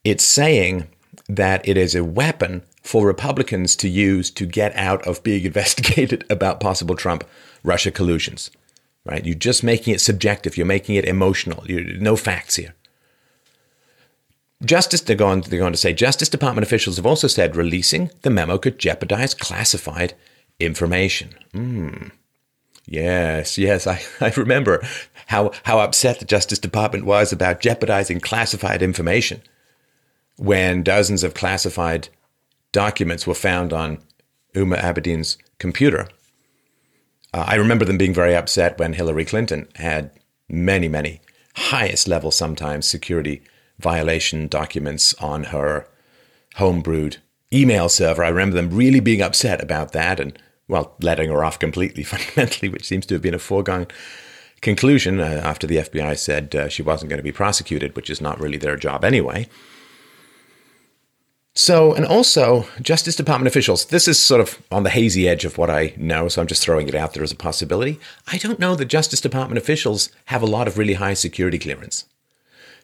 it's 0.05 0.25
saying 0.25 0.89
that 1.29 1.67
it 1.67 1.77
is 1.77 1.95
a 1.95 2.05
weapon 2.05 2.63
for 2.89 3.07
Republicans 3.07 3.77
to 3.77 3.87
use 3.87 4.31
to 4.31 4.47
get 4.47 4.75
out 4.75 5.07
of 5.07 5.23
being 5.23 5.45
investigated 5.51 6.25
about 6.31 6.59
possible 6.59 6.97
Trump 6.97 7.23
Russia 7.63 7.91
collusions. 7.91 8.51
Right? 9.05 9.27
You're 9.27 9.35
just 9.35 9.63
making 9.63 9.95
it 9.95 10.01
subjective. 10.01 10.57
You're 10.57 10.67
making 10.67 10.95
it 10.95 11.05
emotional. 11.05 11.63
You're, 11.67 11.85
no 11.85 12.17
facts 12.17 12.57
here. 12.57 12.75
Justice, 14.65 15.03
they're 15.03 15.17
going, 15.17 15.43
they're 15.43 15.59
going 15.59 15.73
to 15.73 15.79
say, 15.79 15.93
Justice 15.93 16.31
Department 16.31 16.67
officials 16.67 16.97
have 16.97 17.05
also 17.05 17.27
said 17.29 17.57
releasing 17.57 18.11
the 18.23 18.31
memo 18.31 18.57
could 18.57 18.79
jeopardize 18.79 19.35
classified 19.35 20.15
information. 20.59 21.35
Hmm. 21.53 22.09
Yes, 22.87 23.59
yes, 23.59 23.87
I, 23.87 24.01
I 24.21 24.31
remember 24.31 24.83
how, 25.27 25.53
how 25.65 25.81
upset 25.81 26.21
the 26.21 26.25
Justice 26.25 26.59
Department 26.59 27.05
was 27.05 27.33
about 27.35 27.61
jeopardizing 27.61 28.21
classified 28.21 28.83
information 28.83 29.43
when 30.37 30.83
dozens 30.83 31.23
of 31.23 31.35
classified 31.35 32.09
documents 32.73 33.27
were 33.27 33.35
found 33.35 33.73
on 33.73 33.99
Huma 34.55 34.83
Abedin's 34.83 35.39
computer. 35.59 36.09
Uh, 37.33 37.45
I 37.47 37.55
remember 37.57 37.85
them 37.85 37.99
being 37.99 38.15
very 38.15 38.35
upset 38.35 38.79
when 38.79 38.95
Hillary 38.95 39.25
Clinton 39.25 39.69
had 39.77 40.11
many, 40.49 40.89
many 40.89 41.21
highest 41.57 42.09
level, 42.09 42.31
sometimes 42.31 42.89
security 42.89 43.43
violation 43.79 44.49
documents 44.49 45.15
on 45.15 45.45
her 45.45 45.89
homebrewed 46.57 47.19
email 47.53 47.89
server. 47.89 48.25
I 48.25 48.29
remember 48.29 48.57
them 48.57 48.71
really 48.71 49.01
being 49.01 49.23
upset 49.23 49.63
about 49.63 49.93
that 49.93 50.21
and, 50.21 50.39
well, 50.67 50.97
letting 51.01 51.31
her 51.31 51.45
off 51.45 51.59
completely, 51.59 52.03
fundamentally, 52.05 52.69
which 52.69 52.87
seems 52.87 53.07
to 53.07 53.15
have 53.15 53.23
been 53.23 53.35
a 53.35 53.39
foregone 53.39 53.87
conclusion 54.61 55.21
uh, 55.21 55.41
after 55.45 55.67
the 55.67 55.77
FBI 55.77 56.19
said 56.19 56.55
uh, 56.55 56.69
she 56.69 56.83
wasn't 56.83 57.09
going 57.09 57.19
to 57.19 57.25
be 57.25 57.33
prosecuted, 57.33 57.95
which 57.95 58.11
is 58.11 58.21
not 58.21 58.41
really 58.41 58.59
their 58.59 58.77
job 58.77 59.05
anyway. 59.05 59.47
So, 61.59 61.93
and 61.93 62.07
also 62.07 62.69
Justice 62.81 63.17
Department 63.17 63.49
officials, 63.49 63.87
this 63.87 64.07
is 64.07 64.17
sort 64.17 64.41
of 64.41 64.63
on 64.71 64.85
the 64.85 64.91
hazy 64.91 65.29
edge 65.29 65.45
of 65.45 65.59
what 65.59 65.69
I 65.69 65.93
know, 65.97 66.29
so 66.29 66.41
I'm 66.41 66.47
just 66.47 66.63
throwing 66.63 66.87
it 66.87 66.95
out 66.95 67.15
there 67.15 67.25
as 67.25 67.33
a 67.33 67.37
possibility. 67.37 67.99
I 68.29 68.39
don't 68.39 68.61
know 68.61 68.77
that 68.77 68.85
Justice 68.85 69.21
Department 69.21 69.59
officials 69.59 70.11
have 70.27 70.41
a 70.41 70.47
lot 70.47 70.69
of 70.69 70.79
really 70.79 70.95
high 70.95 71.15
security 71.15 71.59
clearance. 71.59 72.05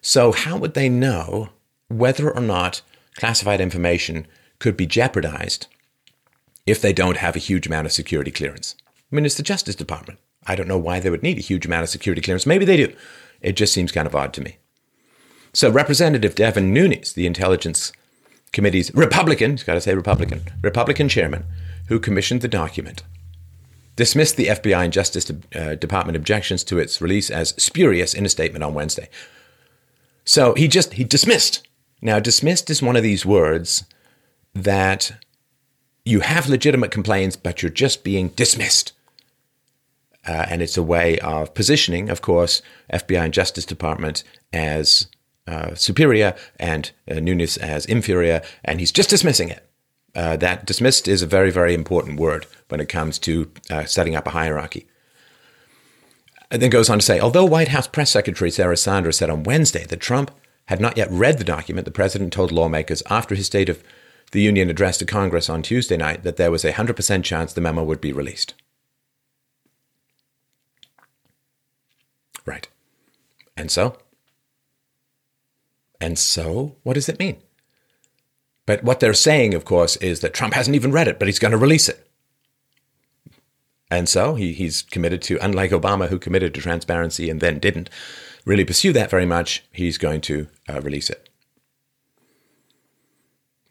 So, 0.01 0.33
how 0.33 0.57
would 0.57 0.73
they 0.73 0.89
know 0.89 1.51
whether 1.87 2.29
or 2.29 2.41
not 2.41 2.81
classified 3.15 3.61
information 3.61 4.27
could 4.59 4.75
be 4.75 4.85
jeopardized 4.85 5.67
if 6.65 6.81
they 6.81 6.91
don't 6.91 7.15
have 7.15 7.37
a 7.37 7.47
huge 7.47 7.67
amount 7.67 7.85
of 7.85 7.93
security 7.93 8.29
clearance? 8.29 8.75
I 9.09 9.15
mean, 9.15 9.25
it's 9.25 9.37
the 9.37 9.41
Justice 9.41 9.75
Department. 9.75 10.19
I 10.47 10.55
don't 10.55 10.67
know 10.67 10.77
why 10.77 10.99
they 10.99 11.09
would 11.09 11.23
need 11.23 11.37
a 11.37 11.41
huge 11.41 11.65
amount 11.65 11.83
of 11.83 11.89
security 11.89 12.21
clearance. 12.21 12.45
Maybe 12.45 12.65
they 12.65 12.75
do. 12.75 12.93
It 13.39 13.55
just 13.55 13.71
seems 13.71 13.93
kind 13.93 14.05
of 14.05 14.15
odd 14.17 14.33
to 14.33 14.41
me. 14.41 14.57
So, 15.53 15.69
Representative 15.69 16.35
Devin 16.35 16.73
Nunes, 16.73 17.13
the 17.13 17.25
Intelligence 17.25 17.93
Committee's 18.55 18.89
Republican, 18.95 19.57
got 19.65 19.73
to 19.73 19.81
say 19.81 19.93
Republican, 19.93 20.41
Republican 20.63 21.09
chairman, 21.09 21.43
who 21.89 21.99
commissioned 21.99 22.39
the 22.39 22.47
document, 22.47 23.03
dismissed 23.97 24.37
the 24.37 24.47
FBI 24.47 24.85
and 24.85 24.93
Justice 24.93 25.29
uh, 25.53 25.75
Department 25.75 26.15
objections 26.15 26.63
to 26.63 26.79
its 26.79 27.01
release 27.01 27.29
as 27.29 27.49
spurious 27.61 28.13
in 28.13 28.25
a 28.25 28.29
statement 28.29 28.63
on 28.63 28.73
Wednesday. 28.73 29.09
So 30.23 30.53
he 30.53 30.69
just 30.69 30.93
he 30.93 31.03
dismissed. 31.03 31.67
Now 32.01 32.19
dismissed 32.19 32.69
is 32.69 32.81
one 32.81 32.95
of 32.95 33.03
these 33.03 33.25
words 33.25 33.83
that 34.53 35.11
you 36.05 36.21
have 36.21 36.47
legitimate 36.47 36.91
complaints, 36.91 37.35
but 37.35 37.61
you're 37.61 37.69
just 37.69 38.05
being 38.05 38.29
dismissed. 38.29 38.93
Uh, 40.25 40.45
and 40.49 40.61
it's 40.61 40.77
a 40.77 40.83
way 40.83 41.19
of 41.19 41.53
positioning, 41.53 42.09
of 42.09 42.21
course, 42.21 42.61
FBI 42.93 43.25
and 43.25 43.33
Justice 43.33 43.65
Department 43.65 44.23
as 44.53 45.07
uh, 45.47 45.75
superior 45.75 46.35
and 46.59 46.91
uh, 47.09 47.19
Nunes 47.19 47.57
as 47.57 47.85
inferior, 47.85 48.41
and 48.63 48.79
he's 48.79 48.91
just 48.91 49.09
dismissing 49.09 49.49
it. 49.49 49.67
Uh, 50.15 50.37
that 50.37 50.65
dismissed 50.65 51.07
is 51.07 51.21
a 51.21 51.27
very, 51.27 51.51
very 51.51 51.73
important 51.73 52.19
word 52.19 52.47
when 52.69 52.79
it 52.79 52.87
comes 52.87 53.19
to 53.19 53.51
uh, 53.69 53.83
setting 53.85 54.15
up 54.15 54.25
a 54.25 54.31
hierarchy. 54.31 54.87
And 56.49 56.61
then 56.61 56.69
goes 56.69 56.89
on 56.89 56.99
to 56.99 57.05
say, 57.05 57.19
although 57.19 57.43
White 57.43 57.69
House 57.69 57.87
Press 57.87 58.11
Secretary 58.11 58.49
Sarah 58.49 58.77
Sanders 58.77 59.17
said 59.17 59.29
on 59.29 59.43
Wednesday 59.43 59.85
that 59.85 59.99
Trump 59.99 60.31
had 60.67 60.79
not 60.79 60.97
yet 60.97 61.11
read 61.11 61.37
the 61.37 61.43
document, 61.43 61.85
the 61.85 61.91
president 61.91 62.31
told 62.31 62.51
lawmakers 62.51 63.03
after 63.09 63.35
his 63.35 63.47
State 63.47 63.69
of 63.69 63.83
the 64.31 64.41
Union 64.41 64.69
address 64.69 64.97
to 64.97 65.05
Congress 65.05 65.49
on 65.49 65.61
Tuesday 65.61 65.97
night 65.97 66.23
that 66.23 66.37
there 66.37 66.51
was 66.51 66.65
a 66.65 66.73
100% 66.73 67.23
chance 67.23 67.53
the 67.53 67.61
memo 67.61 67.83
would 67.83 68.01
be 68.01 68.13
released. 68.13 68.53
Right. 72.45 72.67
And 73.57 73.71
so? 73.71 73.97
And 76.05 76.19
so, 76.19 76.75
what 76.83 76.93
does 76.93 77.09
it 77.09 77.17
mean? 77.17 77.37
But 78.67 78.83
what 78.83 78.99
they're 78.99 79.15
saying, 79.15 79.55
of 79.55 79.65
course, 79.65 79.95
is 79.95 80.19
that 80.19 80.35
Trump 80.35 80.53
hasn't 80.53 80.75
even 80.75 80.91
read 80.91 81.07
it, 81.07 81.17
but 81.17 81.27
he's 81.27 81.39
going 81.39 81.51
to 81.51 81.57
release 81.57 81.89
it. 81.89 82.07
And 83.89 84.07
so 84.07 84.35
he, 84.35 84.53
he's 84.53 84.83
committed 84.83 85.23
to, 85.23 85.43
unlike 85.43 85.71
Obama, 85.71 86.09
who 86.09 86.19
committed 86.19 86.53
to 86.53 86.61
transparency 86.61 87.27
and 87.27 87.41
then 87.41 87.57
didn't 87.57 87.89
really 88.45 88.63
pursue 88.63 88.93
that 88.93 89.09
very 89.09 89.25
much, 89.25 89.63
he's 89.71 89.97
going 89.97 90.21
to 90.21 90.47
uh, 90.69 90.79
release 90.81 91.09
it. 91.09 91.27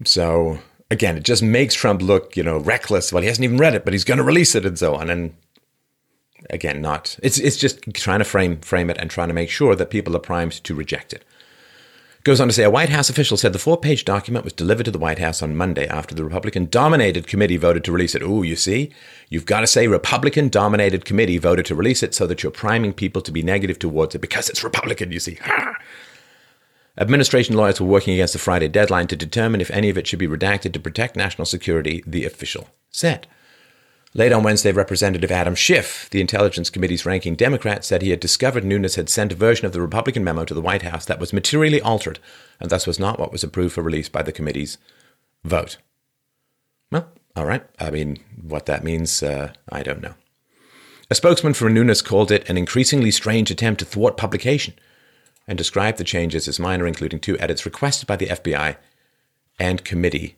So 0.03 0.59
again, 0.91 1.17
it 1.17 1.23
just 1.23 1.41
makes 1.41 1.75
Trump 1.75 2.03
look, 2.03 2.37
you 2.37 2.43
know, 2.43 2.59
reckless. 2.59 3.13
Well, 3.13 3.23
he 3.23 3.29
hasn't 3.29 3.45
even 3.45 3.59
read 3.59 3.77
it, 3.77 3.85
but 3.85 3.95
he's 3.95 4.03
going 4.03 4.19
to 4.19 4.25
release 4.25 4.57
it 4.57 4.67
and 4.67 4.77
so 4.77 4.97
on. 4.97 5.09
And 5.09 5.37
again, 6.51 6.83
not. 6.83 7.17
It's 7.23 7.39
it's 7.39 7.57
just 7.57 7.95
trying 7.95 8.19
to 8.19 8.25
frame 8.25 8.59
frame 8.59 8.91
it 8.91 8.99
and 8.99 9.09
trying 9.09 9.29
to 9.29 9.35
make 9.35 9.51
sure 9.51 9.77
that 9.77 9.91
people 9.91 10.17
are 10.17 10.19
primed 10.31 10.65
to 10.65 10.75
reject 10.75 11.13
it. 11.13 11.25
Goes 12.25 12.41
on 12.41 12.49
to 12.49 12.55
say 12.55 12.65
a 12.65 12.71
White 12.71 12.89
House 12.89 13.11
official 13.11 13.37
said 13.37 13.53
the 13.53 13.59
four 13.59 13.77
page 13.77 14.07
document 14.07 14.47
was 14.47 14.55
delivered 14.55 14.85
to 14.85 14.91
the 14.91 14.99
White 14.99 15.19
House 15.19 15.43
on 15.43 15.55
Monday 15.55 15.87
after 15.87 16.15
the 16.15 16.25
Republican 16.25 16.69
dominated 16.71 17.27
committee 17.27 17.59
voted 17.59 17.85
to 17.85 17.93
release 17.93 18.15
it. 18.15 18.23
Oh, 18.23 18.41
you 18.41 18.57
see? 18.57 18.91
You've 19.29 19.45
got 19.45 19.61
to 19.61 19.67
say 19.67 19.89
Republican 19.89 20.49
dominated 20.49 21.05
committee 21.05 21.37
voted 21.37 21.67
to 21.67 21.75
release 21.75 22.03
it 22.03 22.15
so 22.15 22.27
that 22.27 22.43
you're 22.43 22.51
priming 22.51 22.95
people 22.95 23.21
to 23.21 23.31
be 23.31 23.43
negative 23.43 23.79
towards 23.79 24.15
it 24.15 24.21
because 24.21 24.49
it's 24.49 24.65
Republican, 24.65 25.13
you 25.13 25.21
see. 25.21 25.39
Administration 26.97 27.57
lawyers 27.57 27.79
were 27.79 27.87
working 27.87 28.15
against 28.15 28.33
the 28.33 28.39
Friday 28.39 28.69
deadline 28.69 29.07
to 29.09 29.17
determine 29.17 29.61
if 29.61 29.71
any 29.71 29.91
of 29.91 29.99
it 29.99 30.07
should 30.07 30.19
be 30.19 30.27
redacted 30.27 30.73
to 30.73 30.81
protect 30.81 31.17
national 31.17 31.45
security, 31.45 32.03
the 32.07 32.25
official 32.25 32.71
said. 32.91 33.27
Late 34.17 34.33
on 34.33 34.45
Wednesday, 34.45 34.71
Representative 34.71 35.33
Adam 35.33 35.57
Schiff, 35.57 36.09
the 36.11 36.21
Intelligence 36.21 36.71
Committee's 36.71 37.05
ranking 37.05 37.35
Democrat, 37.35 37.85
said 37.85 38.01
he 38.01 38.11
had 38.11 38.21
discovered 38.21 38.65
Nunes 38.65 38.95
had 38.95 39.09
sent 39.09 39.33
a 39.33 39.37
version 39.37 39.67
of 39.67 39.73
the 39.73 39.81
Republican 39.81 40.23
memo 40.23 40.45
to 40.45 40.55
the 40.55 40.61
White 40.61 40.83
House 40.83 41.05
that 41.07 41.19
was 41.19 41.33
materially 41.33 41.81
altered 41.81 42.21
and 42.61 42.71
thus 42.71 42.87
was 42.87 43.01
not 43.01 43.19
what 43.19 43.33
was 43.33 43.43
approved 43.43 43.75
for 43.75 43.83
release 43.83 44.09
by 44.09 44.23
the 44.23 44.31
committee's 44.31 44.79
vote. 45.43 45.79
Well, 46.93 47.09
all 47.35 47.45
right. 47.45 47.65
I 47.81 47.91
mean, 47.91 48.21
what 48.41 48.67
that 48.67 48.85
means, 48.85 49.21
uh, 49.21 49.53
I 49.73 49.83
don't 49.83 50.03
know. 50.03 50.15
A 51.11 51.17
spokesman 51.17 51.55
for 51.55 51.69
Nunes 51.69 52.01
called 52.01 52.31
it 52.31 52.49
an 52.49 52.57
increasingly 52.57 53.11
strange 53.11 53.51
attempt 53.51 53.81
to 53.81 53.85
thwart 53.85 54.17
publication 54.17 54.75
and 55.49 55.59
described 55.59 55.99
the 55.99 56.05
changes 56.05 56.47
as 56.47 56.61
minor, 56.61 56.87
including 56.87 57.19
two 57.19 57.37
edits 57.41 57.67
requested 57.67 58.07
by 58.07 58.15
the 58.15 58.27
FBI 58.27 58.77
and 59.59 59.85
committee 59.85 60.37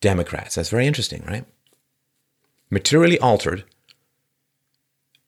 Democrats. 0.00 0.56
That's 0.56 0.70
very 0.70 0.88
interesting, 0.88 1.24
right? 1.24 1.46
Materially 2.74 3.18
altered 3.18 3.64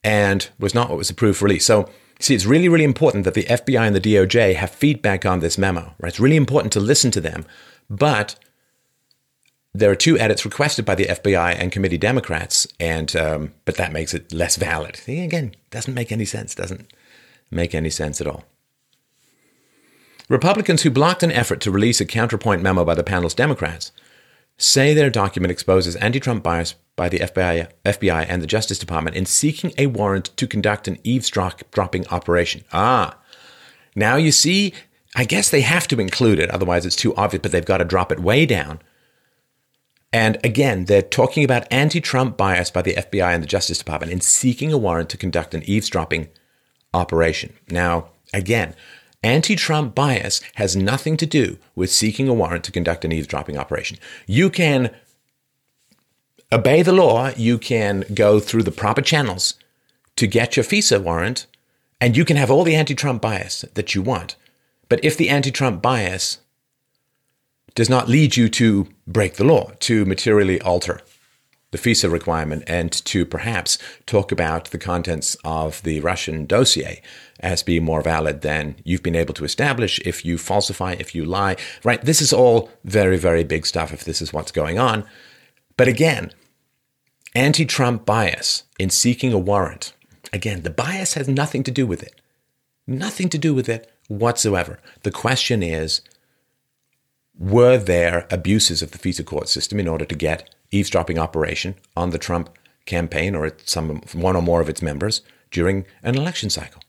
and 0.04 0.50
was 0.58 0.74
not 0.74 0.88
what 0.88 0.98
was 0.98 1.10
approved 1.10 1.38
for 1.38 1.46
release. 1.46 1.64
So, 1.64 1.88
see, 2.20 2.34
it's 2.34 2.44
really, 2.44 2.68
really 2.68 2.84
important 2.84 3.24
that 3.24 3.34
the 3.34 3.44
FBI 3.44 3.86
and 3.86 3.96
the 3.96 4.00
DOJ 4.00 4.54
have 4.56 4.70
feedback 4.70 5.24
on 5.24 5.40
this 5.40 5.56
memo, 5.56 5.94
right? 5.98 6.10
It's 6.10 6.20
really 6.20 6.36
important 6.36 6.72
to 6.74 6.80
listen 6.80 7.10
to 7.12 7.20
them. 7.20 7.44
But 7.88 8.36
there 9.72 9.90
are 9.90 9.96
two 9.96 10.18
edits 10.18 10.44
requested 10.44 10.84
by 10.84 10.94
the 10.94 11.06
FBI 11.06 11.56
and 11.58 11.72
committee 11.72 11.98
Democrats, 11.98 12.66
and 12.78 13.14
um, 13.16 13.52
but 13.64 13.76
that 13.76 13.92
makes 13.92 14.14
it 14.14 14.32
less 14.32 14.56
valid. 14.56 14.96
See, 14.96 15.20
again, 15.20 15.54
doesn't 15.70 15.94
make 15.94 16.12
any 16.12 16.24
sense. 16.24 16.54
Doesn't 16.54 16.92
make 17.50 17.74
any 17.74 17.90
sense 17.90 18.20
at 18.20 18.26
all. 18.26 18.44
Republicans 20.28 20.82
who 20.82 20.90
blocked 20.90 21.22
an 21.22 21.30
effort 21.30 21.60
to 21.60 21.70
release 21.70 22.00
a 22.00 22.06
counterpoint 22.06 22.62
memo 22.62 22.84
by 22.84 22.94
the 22.94 23.04
panel's 23.04 23.34
Democrats 23.34 23.92
say 24.58 24.94
their 24.94 25.10
document 25.10 25.52
exposes 25.52 25.94
anti-Trump 25.96 26.42
bias 26.42 26.74
by 26.96 27.10
the 27.10 27.18
FBI, 27.18 27.70
FBI 27.84 28.26
and 28.28 28.42
the 28.42 28.46
Justice 28.46 28.78
Department 28.78 29.16
in 29.16 29.26
seeking 29.26 29.72
a 29.78 29.86
warrant 29.86 30.36
to 30.36 30.46
conduct 30.46 30.88
an 30.88 30.98
eavesdropping 31.04 32.06
operation. 32.08 32.64
Ah, 32.72 33.18
now 33.94 34.16
you 34.16 34.32
see, 34.32 34.72
I 35.14 35.24
guess 35.24 35.50
they 35.50 35.60
have 35.60 35.86
to 35.88 36.00
include 36.00 36.38
it, 36.38 36.50
otherwise 36.50 36.86
it's 36.86 36.96
too 36.96 37.14
obvious, 37.14 37.42
but 37.42 37.52
they've 37.52 37.64
got 37.64 37.78
to 37.78 37.84
drop 37.84 38.10
it 38.10 38.20
way 38.20 38.46
down. 38.46 38.80
And 40.12 40.38
again, 40.42 40.86
they're 40.86 41.02
talking 41.02 41.44
about 41.44 41.70
anti 41.70 42.00
Trump 42.00 42.36
bias 42.36 42.70
by 42.70 42.82
the 42.82 42.94
FBI 42.94 43.34
and 43.34 43.42
the 43.42 43.48
Justice 43.48 43.78
Department 43.78 44.12
in 44.12 44.20
seeking 44.20 44.72
a 44.72 44.78
warrant 44.78 45.10
to 45.10 45.18
conduct 45.18 45.54
an 45.54 45.62
eavesdropping 45.64 46.28
operation. 46.94 47.52
Now, 47.68 48.10
again, 48.32 48.74
anti 49.22 49.56
Trump 49.56 49.94
bias 49.94 50.40
has 50.54 50.76
nothing 50.76 51.16
to 51.18 51.26
do 51.26 51.58
with 51.74 51.92
seeking 51.92 52.28
a 52.28 52.34
warrant 52.34 52.64
to 52.64 52.72
conduct 52.72 53.04
an 53.04 53.12
eavesdropping 53.12 53.58
operation. 53.58 53.98
You 54.26 54.48
can 54.48 54.90
obey 56.52 56.82
the 56.82 56.92
law, 56.92 57.30
you 57.36 57.58
can 57.58 58.04
go 58.14 58.40
through 58.40 58.62
the 58.62 58.70
proper 58.72 59.02
channels 59.02 59.54
to 60.16 60.26
get 60.26 60.56
your 60.56 60.64
FISA 60.64 61.02
warrant, 61.02 61.46
and 62.00 62.16
you 62.16 62.24
can 62.24 62.36
have 62.36 62.50
all 62.50 62.64
the 62.64 62.74
anti 62.74 62.94
Trump 62.94 63.22
bias 63.22 63.64
that 63.74 63.94
you 63.94 64.02
want. 64.02 64.36
But 64.88 65.04
if 65.04 65.16
the 65.16 65.28
anti 65.28 65.50
Trump 65.50 65.82
bias 65.82 66.38
does 67.74 67.90
not 67.90 68.08
lead 68.08 68.36
you 68.36 68.48
to 68.48 68.88
break 69.06 69.34
the 69.34 69.44
law, 69.44 69.70
to 69.80 70.04
materially 70.04 70.60
alter 70.62 71.00
the 71.72 71.78
FISA 71.78 72.10
requirement, 72.10 72.62
and 72.66 72.92
to 72.92 73.26
perhaps 73.26 73.76
talk 74.06 74.30
about 74.30 74.66
the 74.66 74.78
contents 74.78 75.36
of 75.44 75.82
the 75.82 76.00
Russian 76.00 76.46
dossier 76.46 77.02
as 77.40 77.62
being 77.62 77.84
more 77.84 78.02
valid 78.02 78.40
than 78.40 78.76
you've 78.84 79.02
been 79.02 79.16
able 79.16 79.34
to 79.34 79.44
establish 79.44 79.98
if 80.04 80.24
you 80.24 80.38
falsify, 80.38 80.92
if 80.92 81.14
you 81.14 81.24
lie, 81.24 81.56
right? 81.84 82.00
This 82.02 82.22
is 82.22 82.32
all 82.32 82.70
very, 82.84 83.18
very 83.18 83.44
big 83.44 83.66
stuff 83.66 83.92
if 83.92 84.04
this 84.04 84.22
is 84.22 84.32
what's 84.32 84.52
going 84.52 84.78
on. 84.78 85.04
But 85.76 85.88
again, 85.88 86.32
anti 87.34 87.64
Trump 87.64 88.06
bias 88.06 88.64
in 88.78 88.90
seeking 88.90 89.32
a 89.32 89.38
warrant, 89.38 89.92
again, 90.32 90.62
the 90.62 90.70
bias 90.70 91.14
has 91.14 91.28
nothing 91.28 91.62
to 91.64 91.70
do 91.70 91.86
with 91.86 92.02
it. 92.02 92.20
Nothing 92.86 93.28
to 93.30 93.38
do 93.38 93.52
with 93.54 93.68
it 93.68 93.92
whatsoever. 94.08 94.78
The 95.02 95.10
question 95.10 95.62
is 95.62 96.00
were 97.38 97.76
there 97.76 98.26
abuses 98.30 98.80
of 98.80 98.92
the 98.92 98.98
FISA 98.98 99.24
court 99.24 99.48
system 99.48 99.78
in 99.78 99.88
order 99.88 100.06
to 100.06 100.14
get 100.14 100.54
eavesdropping 100.70 101.18
operation 101.18 101.74
on 101.94 102.10
the 102.10 102.18
Trump 102.18 102.48
campaign 102.86 103.34
or 103.34 103.52
some 103.64 104.00
one 104.14 104.36
or 104.36 104.42
more 104.42 104.62
of 104.62 104.70
its 104.70 104.80
members 104.80 105.20
during 105.50 105.84
an 106.02 106.16
election 106.16 106.48
cycle? 106.48 106.80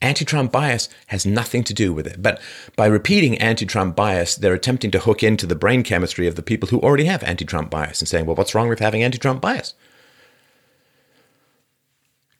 Anti 0.00 0.24
Trump 0.24 0.52
bias 0.52 0.88
has 1.08 1.26
nothing 1.26 1.64
to 1.64 1.74
do 1.74 1.92
with 1.92 2.06
it. 2.06 2.22
But 2.22 2.40
by 2.76 2.86
repeating 2.86 3.36
anti 3.38 3.66
Trump 3.66 3.96
bias, 3.96 4.36
they're 4.36 4.54
attempting 4.54 4.90
to 4.92 5.00
hook 5.00 5.22
into 5.22 5.46
the 5.46 5.56
brain 5.56 5.82
chemistry 5.82 6.28
of 6.28 6.36
the 6.36 6.42
people 6.42 6.68
who 6.68 6.80
already 6.80 7.06
have 7.06 7.22
anti 7.24 7.44
Trump 7.44 7.70
bias 7.70 8.00
and 8.00 8.08
saying, 8.08 8.26
well, 8.26 8.36
what's 8.36 8.54
wrong 8.54 8.68
with 8.68 8.78
having 8.78 9.02
anti 9.02 9.18
Trump 9.18 9.40
bias? 9.40 9.74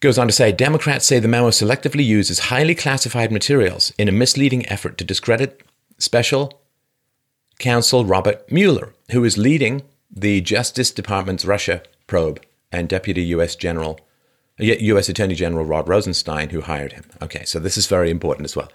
Goes 0.01 0.19
on 0.19 0.29
to 0.29 0.33
say 0.33 0.53
Democrats 0.53 1.07
say 1.07 1.19
the 1.19 1.27
memo 1.27 1.51
selectively 1.51 2.05
uses 2.05 2.39
highly 2.39 2.77
classified 2.77 3.33
materials 3.33 3.93
in 3.99 4.09
a 4.09 4.13
misleading 4.13 4.69
effort 4.71 4.97
to 4.99 5.05
discredit 5.05 5.63
special 5.99 6.61
counsel 7.59 8.05
Robert 8.05 8.51
Mueller, 8.53 8.95
who 9.11 9.25
is 9.25 9.37
leading 9.37 9.83
the 10.09 10.41
Justice 10.41 10.93
Department's 10.93 11.45
Russia 11.45 11.83
probe, 12.07 12.41
and 12.73 12.89
Deputy 12.89 13.23
U.S. 13.23 13.55
General, 13.55 14.01
U.S. 14.59 15.09
Attorney 15.09 15.35
General 15.35 15.65
Rod 15.65 15.89
Rosenstein, 15.89 16.51
who 16.51 16.61
hired 16.61 16.93
him. 16.93 17.05
Okay, 17.23 17.45
so 17.45 17.59
this 17.59 17.77
is 17.77 17.87
very 17.87 18.11
important 18.11 18.45
as 18.45 18.57
well. 18.57 18.71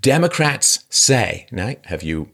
Democrats 0.00 0.84
say, 0.88 1.46
now, 1.50 1.74
have 1.84 2.02
you 2.02 2.30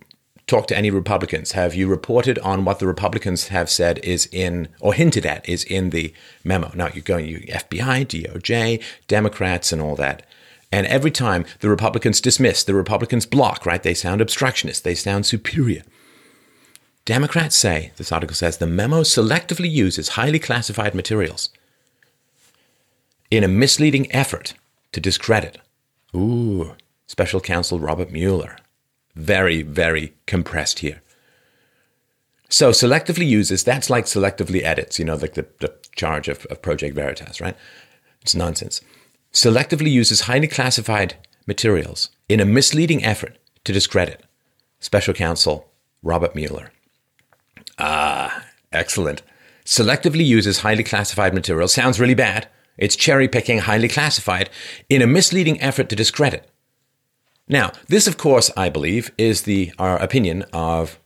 talked 0.47 0.69
to 0.69 0.77
any 0.77 0.91
Republicans? 0.91 1.53
Have 1.53 1.75
you 1.75 1.87
reported 1.89 2.39
on 2.39 2.65
what 2.65 2.79
the 2.79 2.87
Republicans 2.87 3.49
have 3.49 3.69
said 3.69 3.99
is 3.99 4.27
in, 4.33 4.69
or 4.81 4.95
hinted 4.95 5.27
at, 5.27 5.47
is 5.49 5.65
in 5.65 5.91
the 5.91 6.15
memo? 6.45 6.71
Now 6.75 6.89
you're 6.95 7.03
going, 7.03 7.27
you 7.27 7.41
FBI, 7.41 8.07
DOJ, 8.07 8.83
Democrats, 9.07 9.73
and 9.73 9.83
all 9.83 9.97
that. 9.97 10.25
And 10.73 10.87
every 10.87 11.11
time 11.11 11.45
the 11.61 11.69
Republicans 11.69 12.21
dismiss, 12.21 12.65
the 12.65 12.75
Republicans 12.75 13.27
block, 13.27 13.67
right? 13.67 13.83
They 13.83 13.95
sound 13.95 14.21
obstructionist, 14.21 14.85
they 14.85 14.95
sound 14.95 15.27
superior. 15.27 15.83
Democrats 17.05 17.57
say, 17.57 17.93
this 17.97 18.13
article 18.13 18.35
says, 18.35 18.59
the 18.59 18.67
memo 18.67 19.01
selectively 19.01 19.71
uses 19.71 20.11
highly 20.11 20.39
classified 20.39 20.95
materials 20.95 21.49
in 23.31 23.45
a 23.45 23.49
misleading 23.49 24.11
effort 24.13 24.55
to 24.93 25.01
discredit. 25.01 25.59
Ooh, 26.15 26.75
special 27.07 27.41
counsel 27.41 27.79
Robert 27.79 28.11
Mueller 28.11 28.57
very, 29.19 29.63
very 29.63 30.15
compressed 30.27 30.79
here. 30.79 31.03
So 32.49 32.71
selectively 32.71 33.29
uses, 33.29 33.65
that's 33.65 33.91
like 33.91 34.07
selectively 34.07 34.63
edits, 34.63 34.99
you 34.99 35.05
know, 35.05 35.17
like 35.17 35.35
the, 35.35 35.47
the 35.59 35.75
charge 35.97 36.29
of, 36.29 36.47
of 36.47 36.63
Project 36.63 36.95
Veritas, 36.95 37.41
right? 37.41 37.57
It's 38.23 38.35
nonsense. 38.35 38.81
Selectively 39.33 39.91
uses 39.91 40.23
highly 40.23 40.47
classified 40.47 41.17
materials 41.47 42.11
in 42.29 42.41
a 42.41 42.47
misleading 42.47 43.05
effort 43.05 43.37
to 43.65 43.73
discredit 43.73 44.25
special 44.81 45.13
counsel 45.13 45.69
Robert 46.03 46.35
Mueller. 46.35 46.71
Ah, 47.79 48.45
excellent. 48.73 49.23
Selectively 49.65 50.25
uses 50.25 50.61
highly 50.61 50.85
classified 50.85 51.35
materials. 51.35 51.73
Sounds 51.73 52.01
really 52.01 52.15
bad. 52.15 52.49
It's 52.79 52.97
cherry 52.97 53.29
picking 53.29 53.59
highly 53.59 53.89
classified 53.89 54.49
in 54.89 55.03
a 55.03 55.07
misleading 55.07 55.61
effort 55.61 55.89
to 55.91 55.97
discredit 55.97 56.49
now, 57.49 57.73
this, 57.89 58.07
of 58.07 58.19
course, 58.19 58.51
I 58.57 58.69
believe, 58.69 59.11
is 59.17 59.43
the 59.43 59.73
our 59.79 59.97
opinion 59.97 60.45
of 60.53 60.99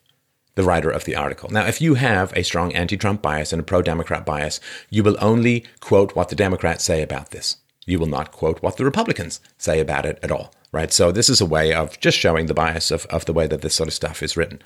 the 0.56 0.64
writer 0.64 0.90
of 0.90 1.04
the 1.04 1.14
article. 1.14 1.48
Now, 1.50 1.66
if 1.66 1.80
you 1.80 1.94
have 1.94 2.32
a 2.37 2.42
strong 2.42 2.74
anti 2.74 2.96
Trump 2.96 3.22
bias 3.22 3.52
and 3.52 3.61
a 3.61 3.64
pro 3.64 3.80
Democrat 3.80 4.26
bias, 4.26 4.58
you 4.90 5.04
will 5.04 5.16
only 5.20 5.64
quote 5.80 6.16
what 6.16 6.28
the 6.28 6.37
Democrats 6.37 6.85
say 6.85 7.00
about 7.00 7.30
this. 7.30 7.58
You 7.87 7.98
will 7.98 8.08
not 8.08 8.32
quote 8.32 8.61
what 8.61 8.76
the 8.76 8.85
Republicans 8.85 9.40
say 9.56 9.78
about 9.78 10.04
it 10.04 10.18
at 10.22 10.32
all, 10.32 10.52
right? 10.72 10.92
So, 10.92 11.12
this 11.12 11.28
is 11.28 11.40
a 11.40 11.46
way 11.46 11.72
of 11.72 11.98
just 12.00 12.18
showing 12.18 12.46
the 12.46 12.54
bias 12.54 12.90
of, 12.90 13.06
of 13.06 13.24
the 13.24 13.32
way 13.32 13.46
that 13.46 13.62
this 13.62 13.76
sort 13.76 13.88
of 13.88 13.94
stuff 13.94 14.22
is 14.22 14.37
written. 14.37 14.61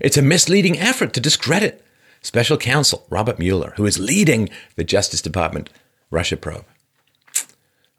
It's 0.00 0.16
a 0.16 0.22
misleading 0.22 0.78
effort 0.78 1.12
to 1.12 1.20
discredit 1.20 1.84
special 2.20 2.56
counsel 2.56 3.06
Robert 3.10 3.38
Mueller, 3.38 3.74
who 3.76 3.86
is 3.86 3.98
leading 3.98 4.48
the 4.74 4.84
Justice 4.84 5.22
Department 5.22 5.70
Russia 6.12 6.36
probe 6.36 6.66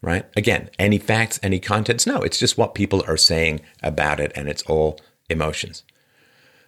right? 0.04 0.26
Again, 0.36 0.70
any 0.78 0.98
facts, 0.98 1.40
any 1.42 1.58
contents? 1.58 2.06
No, 2.06 2.20
it's 2.22 2.38
just 2.38 2.58
what 2.58 2.74
people 2.74 3.02
are 3.08 3.16
saying 3.16 3.60
about 3.82 4.20
it, 4.20 4.32
and 4.34 4.48
it's 4.48 4.62
all 4.64 5.00
emotions. 5.30 5.82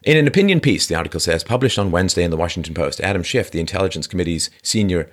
In 0.03 0.17
an 0.17 0.27
opinion 0.27 0.61
piece, 0.61 0.87
the 0.87 0.95
article 0.95 1.21
says, 1.21 1.45
published 1.45 1.79
on 1.79 1.91
Wednesday 1.91 2.25
in 2.25 2.31
the 2.31 2.37
Washington 2.37 2.75
Post, 2.75 3.01
Adam 3.01 3.23
Schiff, 3.23 3.51
the 3.51 3.61
Intelligence 3.61 4.07
Committee's 4.07 4.51
senior 4.63 5.11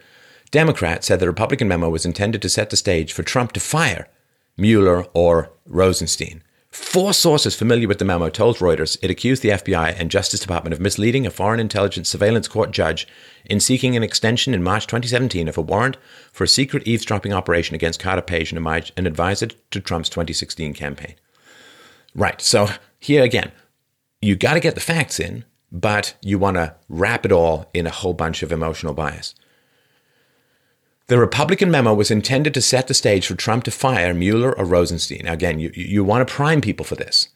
Democrat, 0.52 1.04
said 1.04 1.20
the 1.20 1.28
Republican 1.28 1.68
memo 1.68 1.90
was 1.90 2.06
intended 2.06 2.42
to 2.42 2.50
set 2.50 2.70
the 2.70 2.78
stage 2.78 3.12
for 3.12 3.24
Trump 3.24 3.52
to 3.54 3.60
fire 3.60 4.08
Mueller 4.56 5.06
or 5.14 5.52
Rosenstein. 5.66 6.44
Four 6.74 7.14
sources 7.14 7.56
familiar 7.56 7.88
with 7.88 8.00
the 8.00 8.06
memo 8.06 8.30
told 8.30 8.58
Reuters 8.58 8.98
it 9.04 9.12
accused 9.12 9.44
the 9.44 9.50
FBI 9.50 9.96
and 9.96 10.10
Justice 10.10 10.40
Department 10.40 10.74
of 10.74 10.80
misleading 10.80 11.24
a 11.24 11.30
foreign 11.30 11.60
intelligence 11.60 12.10
surveillance 12.10 12.48
court 12.48 12.72
judge 12.72 13.08
in 13.46 13.60
seeking 13.60 13.96
an 13.96 14.02
extension 14.02 14.56
in 14.56 14.64
March 14.64 14.88
2017 14.88 15.48
of 15.48 15.56
a 15.56 15.62
warrant 15.62 15.98
for 16.32 16.46
a 16.46 16.48
secret 16.48 16.82
eavesdropping 16.88 17.32
operation 17.32 17.76
against 17.76 18.00
Carter 18.00 18.24
Page, 18.24 18.52
and 18.52 18.66
an 18.98 19.06
advisor 19.06 19.50
to 19.70 19.80
Trump's 19.80 20.10
2016 20.10 20.74
campaign. 20.74 21.14
Right, 22.16 22.42
so 22.42 22.68
here 23.00 23.22
again, 23.22 23.52
you 24.20 24.36
got 24.36 24.56
to 24.56 24.60
get 24.60 24.74
the 24.74 24.82
facts 24.82 25.20
in, 25.20 25.46
but 25.72 26.16
you 26.24 26.40
want 26.40 26.58
to 26.58 26.76
wrap 26.90 27.24
it 27.24 27.32
all 27.32 27.70
in 27.76 27.86
a 27.86 27.92
whole 27.92 28.14
bunch 28.14 28.42
of 28.42 28.52
emotional 28.52 28.96
bias. 28.96 29.36
The 31.08 31.20
Republican 31.20 31.70
memo 31.70 31.94
was 31.94 32.12
intended 32.12 32.54
to 32.54 32.62
set 32.62 32.88
the 32.88 32.94
stage 32.94 33.28
for 33.28 33.36
Trump 33.36 33.66
to 33.66 33.72
fire 33.72 34.14
Mueller 34.14 34.58
or 34.58 34.66
Rosenstein. 34.66 35.24
Now, 35.26 35.34
again, 35.34 35.60
you, 35.60 35.72
you 35.76 36.04
want 36.04 36.26
to 36.28 36.34
prime 36.34 36.62
people 36.62 36.86
for 36.86 36.96
this 36.96 37.30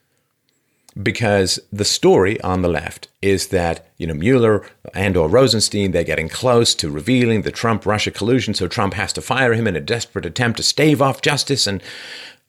because 1.02 1.60
the 1.72 1.86
story 1.86 2.40
on 2.42 2.62
the 2.62 2.68
left 2.68 3.08
is 3.22 3.48
that 3.48 3.88
you 3.98 4.08
know 4.08 4.14
Mueller 4.14 4.66
and 4.94 5.16
or 5.16 5.28
Rosenstein 5.28 5.92
they're 5.92 6.04
getting 6.04 6.30
close 6.30 6.74
to 6.76 6.90
revealing 6.90 7.42
the 7.42 7.52
Trump 7.52 7.86
Russia 7.86 8.12
collusion 8.12 8.54
so 8.54 8.68
Trump 8.68 8.94
has 8.96 9.14
to 9.14 9.22
fire 9.22 9.54
him 9.54 9.68
in 9.68 9.76
a 9.76 9.82
desperate 9.82 10.26
attempt 10.26 10.58
to 10.58 10.64
stave 10.64 11.02
off 11.02 11.22
justice 11.22 11.68
and 11.68 11.84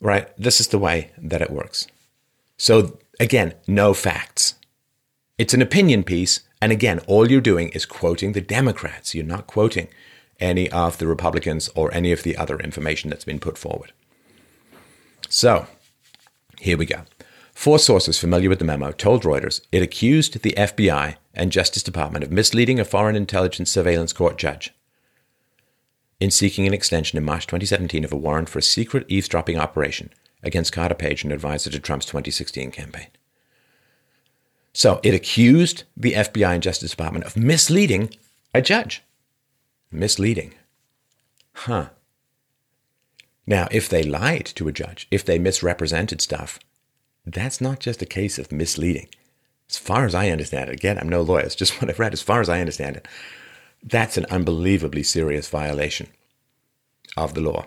right 0.00 0.28
this 0.38 0.60
is 0.60 0.68
the 0.68 0.78
way 0.78 1.10
that 1.18 1.42
it 1.42 1.50
works. 1.50 1.86
So 2.56 2.98
again, 3.20 3.54
no 3.66 3.94
facts. 3.94 4.54
It's 5.36 5.54
an 5.54 5.62
opinion 5.62 6.02
piece 6.04 6.40
and 6.62 6.72
again 6.72 7.00
all 7.00 7.30
you're 7.30 7.40
doing 7.40 7.68
is 7.70 7.84
quoting 7.84 8.32
the 8.32 8.40
Democrats. 8.40 9.14
You're 9.14 9.24
not 9.24 9.46
quoting 9.46 9.88
any 10.40 10.70
of 10.70 10.98
the 10.98 11.06
Republicans 11.06 11.68
or 11.74 11.92
any 11.92 12.12
of 12.12 12.22
the 12.22 12.36
other 12.36 12.58
information 12.58 13.10
that's 13.10 13.24
been 13.24 13.40
put 13.40 13.58
forward. 13.58 13.92
So, 15.28 15.66
here 16.58 16.76
we 16.76 16.86
go. 16.86 17.02
Four 17.52 17.78
sources 17.78 18.18
familiar 18.18 18.48
with 18.48 18.60
the 18.60 18.64
memo 18.64 18.92
told 18.92 19.24
Reuters 19.24 19.60
it 19.72 19.82
accused 19.82 20.40
the 20.42 20.54
FBI 20.56 21.16
and 21.34 21.52
Justice 21.52 21.82
Department 21.82 22.24
of 22.24 22.30
misleading 22.30 22.78
a 22.78 22.84
foreign 22.84 23.16
intelligence 23.16 23.70
surveillance 23.70 24.12
court 24.12 24.38
judge 24.38 24.72
in 26.20 26.30
seeking 26.30 26.66
an 26.66 26.74
extension 26.74 27.16
in 27.16 27.24
March 27.24 27.46
2017 27.46 28.04
of 28.04 28.12
a 28.12 28.16
warrant 28.16 28.48
for 28.48 28.58
a 28.58 28.62
secret 28.62 29.04
eavesdropping 29.08 29.58
operation 29.58 30.10
against 30.42 30.72
Carter 30.72 30.94
Page, 30.94 31.24
an 31.24 31.32
advisor 31.32 31.70
to 31.70 31.80
Trump's 31.80 32.06
2016 32.06 32.70
campaign. 32.70 33.08
So 34.72 35.00
it 35.02 35.14
accused 35.14 35.84
the 35.96 36.12
FBI 36.12 36.54
and 36.54 36.62
Justice 36.62 36.92
Department 36.92 37.24
of 37.24 37.36
misleading 37.36 38.14
a 38.54 38.62
judge 38.62 39.02
misleading. 39.90 40.54
Huh. 41.52 41.90
Now, 43.46 43.66
if 43.70 43.88
they 43.88 44.02
lied 44.02 44.46
to 44.56 44.68
a 44.68 44.72
judge, 44.72 45.08
if 45.10 45.24
they 45.24 45.38
misrepresented 45.38 46.20
stuff, 46.20 46.58
that's 47.24 47.60
not 47.60 47.80
just 47.80 48.02
a 48.02 48.06
case 48.06 48.38
of 48.38 48.52
misleading. 48.52 49.08
As 49.68 49.78
far 49.78 50.04
as 50.04 50.14
I 50.14 50.30
understand 50.30 50.70
it, 50.70 50.74
again, 50.74 50.98
I'm 50.98 51.08
no 51.08 51.22
lawyer, 51.22 51.44
it's 51.44 51.54
just 51.54 51.72
what 51.80 51.90
I've 51.90 51.98
read. 51.98 52.12
As 52.12 52.22
far 52.22 52.40
as 52.40 52.48
I 52.48 52.60
understand 52.60 52.96
it, 52.96 53.08
that's 53.82 54.16
an 54.16 54.26
unbelievably 54.30 55.02
serious 55.02 55.48
violation 55.48 56.08
of 57.16 57.34
the 57.34 57.40
law. 57.40 57.66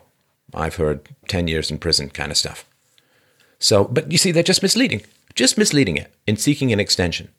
I've 0.54 0.76
heard 0.76 1.08
10 1.28 1.48
years 1.48 1.72
in 1.72 1.78
prison 1.78 2.10
kind 2.10 2.32
of 2.32 2.38
stuff. 2.38 2.66
So, 3.60 3.86
but 3.86 4.12
you 4.12 4.18
see, 4.18 4.32
they're 4.32 4.44
just 4.44 4.64
misleading, 4.64 5.04
just 5.36 5.58
misleading 5.58 5.98
it 5.98 6.14
in 6.28 6.36
seeking 6.38 6.72
an 6.72 6.80
extension 6.80 7.30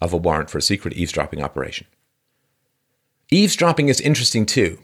of 0.00 0.12
a 0.12 0.16
warrant 0.16 0.50
for 0.50 0.58
a 0.58 0.62
secret 0.62 0.94
eavesdropping 0.94 1.42
operation. 1.42 1.86
Eavesdropping 3.30 3.88
is 3.88 4.00
interesting 4.00 4.46
too. 4.46 4.78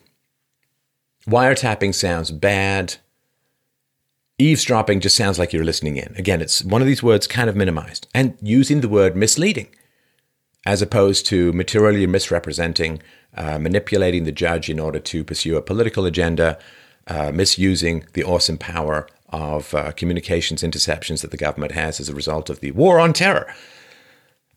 Wiretapping 1.27 1.95
sounds 1.95 2.31
bad. 2.31 2.97
Eavesdropping 4.39 5.01
just 5.01 5.17
sounds 5.17 5.39
like 5.39 5.53
you're 5.53 5.65
listening 5.65 5.97
in. 5.97 6.15
Again, 6.17 6.41
it's 6.41 6.65
one 6.65 6.81
of 6.81 6.89
these 6.89 7.03
words 7.03 7.27
kind 7.27 7.49
of 7.49 7.55
minimized 7.55 8.09
and 8.15 8.37
using 8.43 8.81
the 8.81 8.89
word 8.89 9.15
misleading 9.15 9.69
as 10.65 10.83
opposed 10.83 11.27
to 11.27 11.53
materially 11.53 12.07
misrepresenting, 12.07 13.03
uh, 13.37 13.59
manipulating 13.59 14.25
the 14.25 14.33
judge 14.33 14.69
in 14.69 14.79
order 14.79 14.99
to 15.01 15.25
pursue 15.25 15.57
a 15.57 15.63
political 15.63 16.07
agenda, 16.07 16.59
uh, 17.09 17.33
misusing 17.33 18.05
the 18.13 18.23
awesome 18.25 18.59
power 18.59 19.09
of 19.31 19.75
uh, 19.75 19.91
communications 19.93 20.63
interceptions 20.63 21.23
that 21.23 21.31
the 21.31 21.37
government 21.37 21.73
has 21.73 21.99
as 21.99 22.09
a 22.09 22.15
result 22.15 22.51
of 22.51 22.61
the 22.61 22.71
war 22.73 23.01
on 23.01 23.13
terror. 23.13 23.53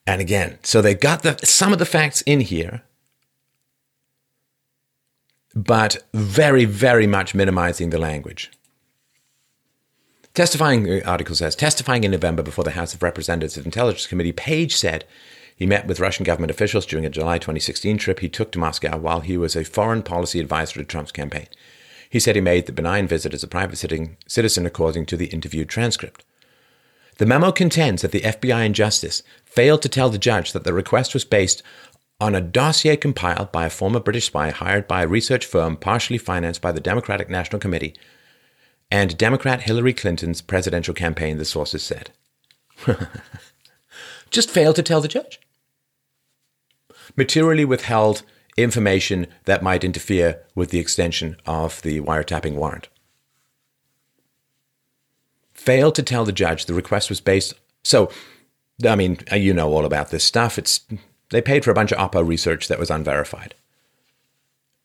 And 0.05 0.21
again, 0.21 0.59
so 0.61 0.81
they 0.81 0.93
got 0.93 1.23
the, 1.23 1.39
some 1.43 1.73
of 1.73 1.79
the 1.79 1.85
facts 1.85 2.21
in 2.21 2.41
here, 2.41 2.83
but 5.55 6.03
very, 6.13 6.65
very 6.65 7.07
much 7.07 7.33
minimizing 7.33 7.89
the 7.89 7.97
language. 7.97 8.51
Testifying, 10.33 10.83
the 10.83 11.07
article 11.07 11.33
says, 11.33 11.55
testifying 11.55 12.03
in 12.03 12.11
November 12.11 12.43
before 12.43 12.65
the 12.65 12.71
House 12.71 12.93
of 12.93 13.01
Representatives 13.01 13.57
Intelligence 13.57 14.05
Committee, 14.05 14.33
Page 14.33 14.75
said 14.75 15.05
he 15.55 15.65
met 15.65 15.87
with 15.87 16.01
Russian 16.01 16.25
government 16.25 16.51
officials 16.51 16.85
during 16.85 17.05
a 17.05 17.09
July 17.09 17.37
2016 17.37 17.97
trip 17.97 18.19
he 18.19 18.27
took 18.27 18.51
to 18.51 18.59
Moscow 18.59 18.97
while 18.97 19.21
he 19.21 19.37
was 19.37 19.55
a 19.55 19.63
foreign 19.63 20.03
policy 20.03 20.41
advisor 20.41 20.79
to 20.79 20.83
Trump's 20.83 21.13
campaign. 21.13 21.47
He 22.09 22.19
said 22.19 22.35
he 22.35 22.41
made 22.41 22.65
the 22.65 22.73
benign 22.73 23.07
visit 23.07 23.33
as 23.33 23.43
a 23.43 23.47
private 23.47 23.77
citizen 23.77 24.65
according 24.65 25.05
to 25.05 25.15
the 25.15 25.27
interview 25.27 25.63
transcript. 25.63 26.25
The 27.17 27.25
memo 27.25 27.53
contends 27.53 28.01
that 28.01 28.11
the 28.11 28.19
FBI 28.21 28.65
and 28.65 28.75
Justice 28.75 29.23
failed 29.45 29.81
to 29.83 29.89
tell 29.89 30.09
the 30.09 30.17
judge 30.17 30.51
that 30.51 30.65
the 30.65 30.73
request 30.73 31.13
was 31.13 31.23
based 31.23 31.63
on 32.19 32.33
a 32.35 32.41
dossier 32.41 32.95
compiled 32.95 33.51
by 33.51 33.65
a 33.65 33.69
former 33.69 33.99
British 33.99 34.27
spy 34.27 34.49
hired 34.49 34.87
by 34.87 35.03
a 35.03 35.07
research 35.07 35.45
firm 35.45 35.75
partially 35.75 36.17
financed 36.17 36.61
by 36.61 36.71
the 36.71 36.79
Democratic 36.79 37.29
National 37.29 37.59
Committee 37.59 37.93
and 38.89 39.17
Democrat 39.17 39.63
Hillary 39.63 39.93
Clinton's 39.93 40.41
presidential 40.41 40.93
campaign, 40.93 41.37
the 41.37 41.45
sources 41.45 41.83
said. 41.83 42.11
Just 44.29 44.49
failed 44.49 44.75
to 44.75 44.83
tell 44.83 45.01
the 45.01 45.07
judge. 45.07 45.39
Materially 47.15 47.65
withheld 47.65 48.23
information 48.57 49.27
that 49.45 49.63
might 49.63 49.83
interfere 49.83 50.41
with 50.53 50.69
the 50.69 50.79
extension 50.79 51.35
of 51.45 51.81
the 51.81 51.99
wiretapping 52.01 52.53
warrant. 52.53 52.87
Failed 55.53 55.95
to 55.95 56.03
tell 56.03 56.25
the 56.25 56.31
judge 56.31 56.65
the 56.65 56.73
request 56.73 57.09
was 57.09 57.21
based. 57.21 57.53
So, 57.83 58.09
I 58.85 58.95
mean, 58.95 59.17
you 59.33 59.53
know 59.53 59.73
all 59.73 59.85
about 59.85 60.09
this 60.09 60.23
stuff. 60.23 60.57
It's 60.57 60.81
they 61.35 61.41
paid 61.41 61.63
for 61.63 61.71
a 61.71 61.75
bunch 61.75 61.91
of 61.91 61.97
Oppo 61.97 62.25
research 62.25 62.67
that 62.67 62.79
was 62.79 62.89
unverified, 62.89 63.55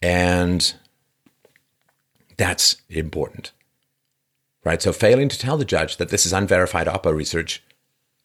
and 0.02 0.74
that's 2.36 2.76
important 2.88 3.52
right? 4.64 4.82
So 4.82 4.92
failing 4.92 5.28
to 5.28 5.38
tell 5.38 5.56
the 5.56 5.64
judge 5.64 5.96
that 5.96 6.10
this 6.10 6.26
is 6.26 6.32
unverified 6.32 6.86
Oppo 6.86 7.14
research 7.14 7.62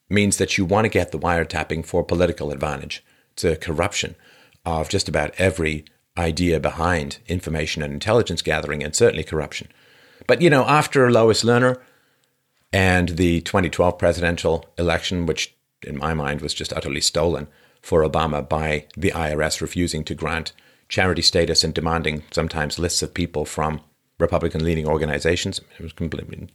means 0.10 0.38
that 0.38 0.58
you 0.58 0.66
want 0.66 0.86
to 0.86 0.90
get 0.90 1.12
the 1.12 1.20
wiretapping 1.20 1.86
for 1.86 2.04
political 2.04 2.52
advantage. 2.52 3.04
It's 3.34 3.44
a 3.44 3.56
corruption 3.56 4.16
of 4.66 4.90
just 4.90 5.10
about 5.10 5.34
every 5.38 5.86
idea 6.18 6.60
behind 6.60 7.20
information 7.28 7.82
and 7.82 7.94
intelligence 7.94 8.42
gathering, 8.42 8.84
and 8.84 8.96
certainly 8.96 9.24
corruption. 9.24 9.68
But 10.28 10.42
you 10.42 10.50
know, 10.50 10.64
after 10.66 11.12
Lois 11.12 11.44
Lerner 11.44 11.82
and 12.72 13.10
the 13.10 13.42
2012 13.42 13.98
presidential 13.98 14.66
election, 14.78 15.26
which 15.26 15.56
in 15.86 15.98
my 15.98 16.14
mind 16.14 16.42
was 16.42 16.54
just 16.54 16.74
utterly 16.74 17.02
stolen 17.02 17.48
for 17.86 18.02
Obama 18.02 18.42
by 18.50 18.84
the 18.98 19.12
IRS 19.12 19.62
refusing 19.62 20.04
to 20.04 20.16
grant 20.16 20.54
charity 20.90 21.22
status 21.22 21.64
and 21.64 21.72
demanding 21.72 22.24
sometimes 22.32 22.80
lists 22.80 23.04
of 23.04 23.14
people 23.14 23.46
from 23.46 23.80
Republican 24.18 24.64
leaning 24.64 24.88
organizations. 24.88 25.62
It 25.78 25.84
was 25.84 25.94
completely, 25.94 26.48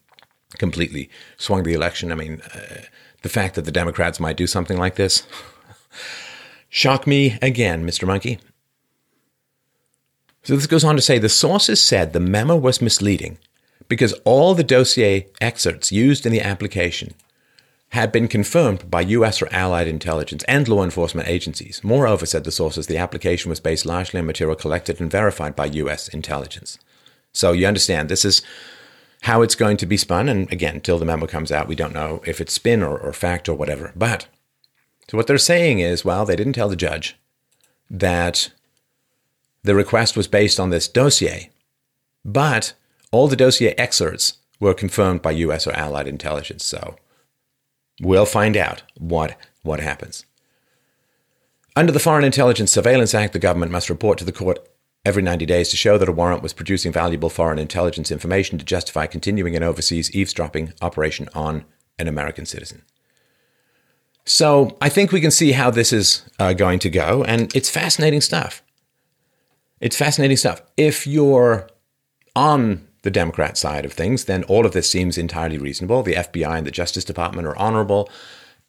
completely 0.58 1.08
swung 1.36 1.62
the 1.62 1.72
election. 1.72 2.10
I 2.10 2.16
mean, 2.16 2.42
uh, 2.52 2.82
the 3.22 3.28
fact 3.28 3.54
that 3.54 3.64
the 3.64 3.70
Democrats 3.70 4.18
might 4.18 4.36
do 4.36 4.48
something 4.48 4.76
like 4.76 4.96
this 4.96 5.24
shock 6.68 7.06
me 7.06 7.38
again, 7.40 7.86
Mr. 7.86 8.08
Monkey. 8.08 8.40
So 10.42 10.56
this 10.56 10.66
goes 10.66 10.82
on 10.82 10.96
to 10.96 11.02
say 11.02 11.20
the 11.20 11.28
sources 11.28 11.80
said 11.80 12.12
the 12.12 12.18
memo 12.18 12.56
was 12.56 12.82
misleading 12.82 13.38
because 13.86 14.14
all 14.24 14.56
the 14.56 14.64
dossier 14.64 15.28
excerpts 15.40 15.92
used 15.92 16.26
in 16.26 16.32
the 16.32 16.40
application 16.40 17.14
had 17.90 18.12
been 18.12 18.28
confirmed 18.28 18.88
by 18.90 19.00
US 19.00 19.42
or 19.42 19.48
allied 19.52 19.88
intelligence 19.88 20.44
and 20.44 20.68
law 20.68 20.84
enforcement 20.84 21.28
agencies. 21.28 21.80
Moreover, 21.82 22.24
said 22.24 22.44
the 22.44 22.52
sources, 22.52 22.86
the 22.86 22.98
application 22.98 23.48
was 23.48 23.60
based 23.60 23.84
largely 23.84 24.20
on 24.20 24.26
material 24.26 24.56
collected 24.56 25.00
and 25.00 25.10
verified 25.10 25.56
by 25.56 25.66
US 25.66 26.08
intelligence. 26.08 26.78
So 27.32 27.52
you 27.52 27.66
understand 27.66 28.08
this 28.08 28.24
is 28.24 28.42
how 29.22 29.42
it's 29.42 29.56
going 29.56 29.76
to 29.78 29.86
be 29.86 29.96
spun. 29.96 30.28
And 30.28 30.50
again, 30.52 30.80
till 30.80 30.98
the 30.98 31.04
memo 31.04 31.26
comes 31.26 31.50
out, 31.50 31.68
we 31.68 31.74
don't 31.74 31.94
know 31.94 32.22
if 32.24 32.40
it's 32.40 32.52
spin 32.52 32.82
or, 32.82 32.96
or 32.96 33.12
fact 33.12 33.48
or 33.48 33.54
whatever. 33.54 33.92
But 33.96 34.26
so 35.08 35.16
what 35.16 35.26
they're 35.26 35.38
saying 35.38 35.80
is, 35.80 36.04
well, 36.04 36.24
they 36.24 36.36
didn't 36.36 36.52
tell 36.52 36.68
the 36.68 36.76
judge 36.76 37.16
that 37.90 38.52
the 39.64 39.74
request 39.74 40.16
was 40.16 40.28
based 40.28 40.60
on 40.60 40.70
this 40.70 40.86
dossier, 40.86 41.50
but 42.24 42.72
all 43.10 43.26
the 43.26 43.36
dossier 43.36 43.74
excerpts 43.76 44.34
were 44.60 44.74
confirmed 44.74 45.22
by 45.22 45.32
US 45.32 45.66
or 45.66 45.72
allied 45.72 46.06
intelligence. 46.06 46.64
So 46.64 46.94
we'll 48.00 48.26
find 48.26 48.56
out 48.56 48.82
what 48.98 49.36
what 49.62 49.80
happens. 49.80 50.24
Under 51.76 51.92
the 51.92 52.00
Foreign 52.00 52.24
Intelligence 52.24 52.72
Surveillance 52.72 53.14
Act, 53.14 53.32
the 53.32 53.38
government 53.38 53.70
must 53.72 53.90
report 53.90 54.18
to 54.18 54.24
the 54.24 54.32
court 54.32 54.66
every 55.04 55.22
90 55.22 55.46
days 55.46 55.68
to 55.68 55.76
show 55.76 55.96
that 55.98 56.08
a 56.08 56.12
warrant 56.12 56.42
was 56.42 56.52
producing 56.52 56.92
valuable 56.92 57.30
foreign 57.30 57.58
intelligence 57.58 58.10
information 58.10 58.58
to 58.58 58.64
justify 58.64 59.06
continuing 59.06 59.56
an 59.56 59.62
overseas 59.62 60.14
eavesdropping 60.14 60.72
operation 60.82 61.28
on 61.34 61.64
an 61.98 62.08
American 62.08 62.44
citizen. 62.44 62.82
So 64.24 64.76
I 64.80 64.88
think 64.88 65.12
we 65.12 65.20
can 65.20 65.30
see 65.30 65.52
how 65.52 65.70
this 65.70 65.92
is 65.92 66.28
uh, 66.38 66.52
going 66.52 66.78
to 66.80 66.90
go, 66.90 67.24
and 67.24 67.54
it's 67.54 67.70
fascinating 67.70 68.20
stuff. 68.20 68.62
It's 69.80 69.96
fascinating 69.96 70.36
stuff. 70.36 70.60
If 70.76 71.06
you're 71.06 71.68
on 72.36 72.86
the 73.02 73.10
Democrat 73.10 73.56
side 73.56 73.84
of 73.84 73.92
things, 73.92 74.24
then 74.24 74.44
all 74.44 74.66
of 74.66 74.72
this 74.72 74.90
seems 74.90 75.16
entirely 75.16 75.58
reasonable. 75.58 76.02
The 76.02 76.14
FBI 76.14 76.58
and 76.58 76.66
the 76.66 76.70
Justice 76.70 77.04
Department 77.04 77.46
are 77.46 77.56
honorable, 77.56 78.10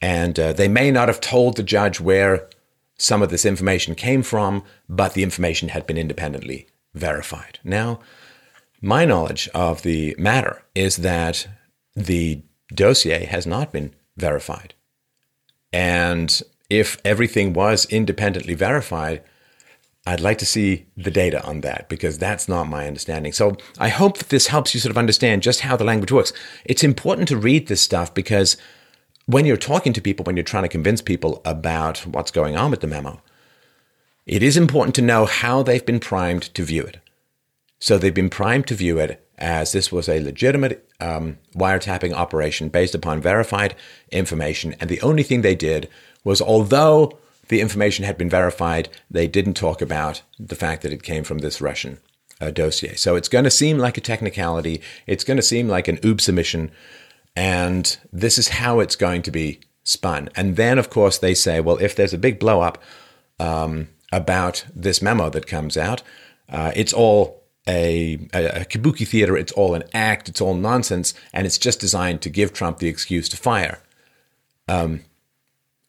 and 0.00 0.38
uh, 0.38 0.52
they 0.52 0.68
may 0.68 0.90
not 0.90 1.08
have 1.08 1.20
told 1.20 1.56
the 1.56 1.62
judge 1.62 2.00
where 2.00 2.48
some 2.98 3.22
of 3.22 3.30
this 3.30 3.44
information 3.44 3.94
came 3.94 4.22
from, 4.22 4.62
but 4.88 5.14
the 5.14 5.22
information 5.22 5.70
had 5.70 5.86
been 5.86 5.98
independently 5.98 6.66
verified. 6.94 7.58
Now, 7.64 8.00
my 8.80 9.04
knowledge 9.04 9.48
of 9.54 9.82
the 9.82 10.14
matter 10.18 10.62
is 10.74 10.98
that 10.98 11.46
the 11.94 12.42
dossier 12.74 13.24
has 13.26 13.46
not 13.46 13.72
been 13.72 13.94
verified. 14.16 14.74
And 15.72 16.42
if 16.68 17.00
everything 17.04 17.52
was 17.52 17.86
independently 17.86 18.54
verified, 18.54 19.22
I'd 20.04 20.20
like 20.20 20.38
to 20.38 20.46
see 20.46 20.86
the 20.96 21.12
data 21.12 21.44
on 21.44 21.60
that 21.60 21.88
because 21.88 22.18
that's 22.18 22.48
not 22.48 22.68
my 22.68 22.88
understanding. 22.88 23.32
So 23.32 23.56
I 23.78 23.88
hope 23.88 24.18
that 24.18 24.30
this 24.30 24.48
helps 24.48 24.74
you 24.74 24.80
sort 24.80 24.90
of 24.90 24.98
understand 24.98 25.42
just 25.42 25.60
how 25.60 25.76
the 25.76 25.84
language 25.84 26.10
works. 26.10 26.32
It's 26.64 26.82
important 26.82 27.28
to 27.28 27.36
read 27.36 27.68
this 27.68 27.80
stuff 27.80 28.12
because 28.12 28.56
when 29.26 29.46
you're 29.46 29.56
talking 29.56 29.92
to 29.92 30.00
people, 30.00 30.24
when 30.24 30.36
you're 30.36 30.42
trying 30.42 30.64
to 30.64 30.68
convince 30.68 31.00
people 31.00 31.40
about 31.44 31.98
what's 31.98 32.32
going 32.32 32.56
on 32.56 32.72
with 32.72 32.80
the 32.80 32.88
memo, 32.88 33.22
it 34.26 34.42
is 34.42 34.56
important 34.56 34.94
to 34.96 35.02
know 35.02 35.24
how 35.24 35.62
they've 35.62 35.86
been 35.86 36.00
primed 36.00 36.42
to 36.54 36.64
view 36.64 36.82
it. 36.82 36.98
So 37.78 37.96
they've 37.96 38.14
been 38.14 38.30
primed 38.30 38.66
to 38.68 38.74
view 38.74 38.98
it 38.98 39.24
as 39.38 39.72
this 39.72 39.90
was 39.90 40.08
a 40.08 40.20
legitimate 40.20 40.88
um, 41.00 41.38
wiretapping 41.54 42.12
operation 42.12 42.68
based 42.68 42.94
upon 42.94 43.20
verified 43.20 43.74
information. 44.10 44.74
And 44.80 44.88
the 44.90 45.00
only 45.00 45.22
thing 45.22 45.42
they 45.42 45.56
did 45.56 45.88
was, 46.24 46.40
although 46.40 47.18
the 47.52 47.60
information 47.60 48.04
had 48.04 48.18
been 48.18 48.30
verified, 48.30 48.88
they 49.10 49.28
didn't 49.28 49.54
talk 49.54 49.80
about 49.80 50.22
the 50.38 50.56
fact 50.56 50.82
that 50.82 50.92
it 50.92 51.02
came 51.02 51.22
from 51.22 51.38
this 51.38 51.60
Russian 51.60 51.98
uh, 52.40 52.50
dossier. 52.50 52.94
So 52.96 53.14
it's 53.14 53.28
going 53.28 53.44
to 53.44 53.50
seem 53.50 53.78
like 53.78 53.96
a 53.96 54.00
technicality. 54.00 54.80
It's 55.06 55.22
going 55.22 55.36
to 55.36 55.42
seem 55.42 55.68
like 55.68 55.86
an 55.86 56.00
oops 56.04 56.28
omission 56.28 56.72
and 57.34 57.96
this 58.12 58.38
is 58.38 58.48
how 58.48 58.80
it's 58.80 58.96
going 58.96 59.22
to 59.22 59.30
be 59.30 59.60
spun. 59.84 60.28
And 60.36 60.56
then, 60.56 60.78
of 60.78 60.90
course, 60.90 61.18
they 61.18 61.34
say, 61.34 61.60
well, 61.60 61.78
if 61.78 61.96
there's 61.96 62.12
a 62.12 62.18
big 62.18 62.38
blow 62.38 62.60
up 62.60 62.82
um, 63.38 63.88
about 64.12 64.64
this 64.74 65.00
memo 65.00 65.30
that 65.30 65.46
comes 65.46 65.76
out, 65.76 66.02
uh, 66.48 66.72
it's 66.76 66.92
all 66.92 67.42
a, 67.66 68.28
a, 68.34 68.62
a, 68.62 68.64
kabuki 68.64 69.06
theater. 69.06 69.36
It's 69.36 69.52
all 69.52 69.74
an 69.74 69.84
act. 69.94 70.28
It's 70.28 70.40
all 70.40 70.54
nonsense. 70.54 71.14
And 71.32 71.46
it's 71.46 71.58
just 71.58 71.80
designed 71.80 72.20
to 72.22 72.30
give 72.30 72.52
Trump 72.52 72.78
the 72.78 72.88
excuse 72.88 73.28
to 73.30 73.36
fire 73.36 73.80
um, 74.68 75.00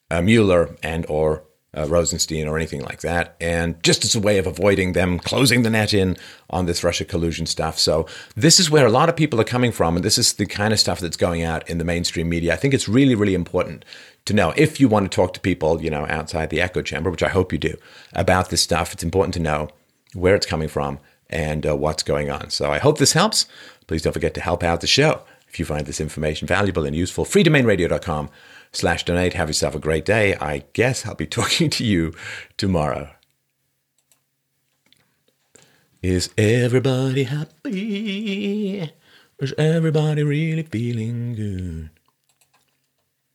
uh, 0.09 0.21
Mueller 0.21 0.75
and 0.81 1.05
or 1.07 1.43
uh, 1.75 1.87
Rosenstein 1.87 2.47
or 2.47 2.57
anything 2.57 2.81
like 2.81 3.01
that, 3.01 3.35
and 3.41 3.81
just 3.83 4.05
as 4.05 4.15
a 4.15 4.19
way 4.19 4.37
of 4.37 4.47
avoiding 4.47 4.93
them 4.93 5.19
closing 5.19 5.63
the 5.63 5.69
net 5.69 5.93
in 5.93 6.17
on 6.49 6.65
this 6.65 6.83
Russia 6.83 7.05
collusion 7.05 7.45
stuff. 7.45 7.79
So 7.79 8.07
this 8.35 8.59
is 8.59 8.69
where 8.69 8.85
a 8.85 8.91
lot 8.91 9.09
of 9.09 9.15
people 9.15 9.39
are 9.41 9.45
coming 9.45 9.71
from, 9.71 9.95
and 9.95 10.05
this 10.05 10.17
is 10.17 10.33
the 10.33 10.45
kind 10.45 10.73
of 10.73 10.79
stuff 10.79 10.99
that's 10.99 11.17
going 11.17 11.41
out 11.43 11.67
in 11.69 11.77
the 11.77 11.83
mainstream 11.83 12.29
media. 12.29 12.53
I 12.53 12.57
think 12.57 12.73
it's 12.73 12.87
really, 12.87 13.15
really 13.15 13.33
important 13.33 13.85
to 14.25 14.33
know 14.33 14.53
if 14.55 14.79
you 14.79 14.87
want 14.87 15.11
to 15.11 15.15
talk 15.15 15.33
to 15.33 15.39
people, 15.39 15.81
you 15.81 15.89
know, 15.89 16.05
outside 16.07 16.49
the 16.49 16.61
echo 16.61 16.81
chamber, 16.81 17.09
which 17.09 17.23
I 17.23 17.29
hope 17.29 17.51
you 17.51 17.59
do, 17.59 17.77
about 18.13 18.49
this 18.49 18.61
stuff. 18.61 18.93
It's 18.93 19.03
important 19.03 19.33
to 19.35 19.39
know 19.39 19.69
where 20.13 20.35
it's 20.35 20.45
coming 20.45 20.67
from 20.67 20.99
and 21.29 21.65
uh, 21.65 21.75
what's 21.75 22.03
going 22.03 22.29
on. 22.29 22.49
So 22.51 22.71
I 22.71 22.79
hope 22.79 22.99
this 22.99 23.13
helps. 23.13 23.47
Please 23.87 24.03
don't 24.03 24.13
forget 24.13 24.33
to 24.35 24.41
help 24.41 24.63
out 24.63 24.81
the 24.81 24.87
show 24.87 25.21
if 25.47 25.59
you 25.59 25.65
find 25.65 25.85
this 25.85 25.99
information 25.99 26.47
valuable 26.47 26.85
and 26.85 26.95
useful. 26.95 27.25
freedomainradio.com 27.25 28.29
slash 28.73 29.05
donate. 29.05 29.33
Have 29.33 29.49
yourself 29.49 29.75
a 29.75 29.79
great 29.79 30.05
day. 30.05 30.35
I 30.35 30.65
guess 30.73 31.05
I'll 31.05 31.15
be 31.15 31.27
talking 31.39 31.69
to 31.71 31.83
you 31.83 32.13
tomorrow. 32.57 33.09
Is 36.01 36.29
everybody 36.37 37.23
happy? 37.23 38.91
Is 39.39 39.53
everybody 39.57 40.23
really 40.23 40.63
feeling 40.63 41.35
good? 41.35 41.89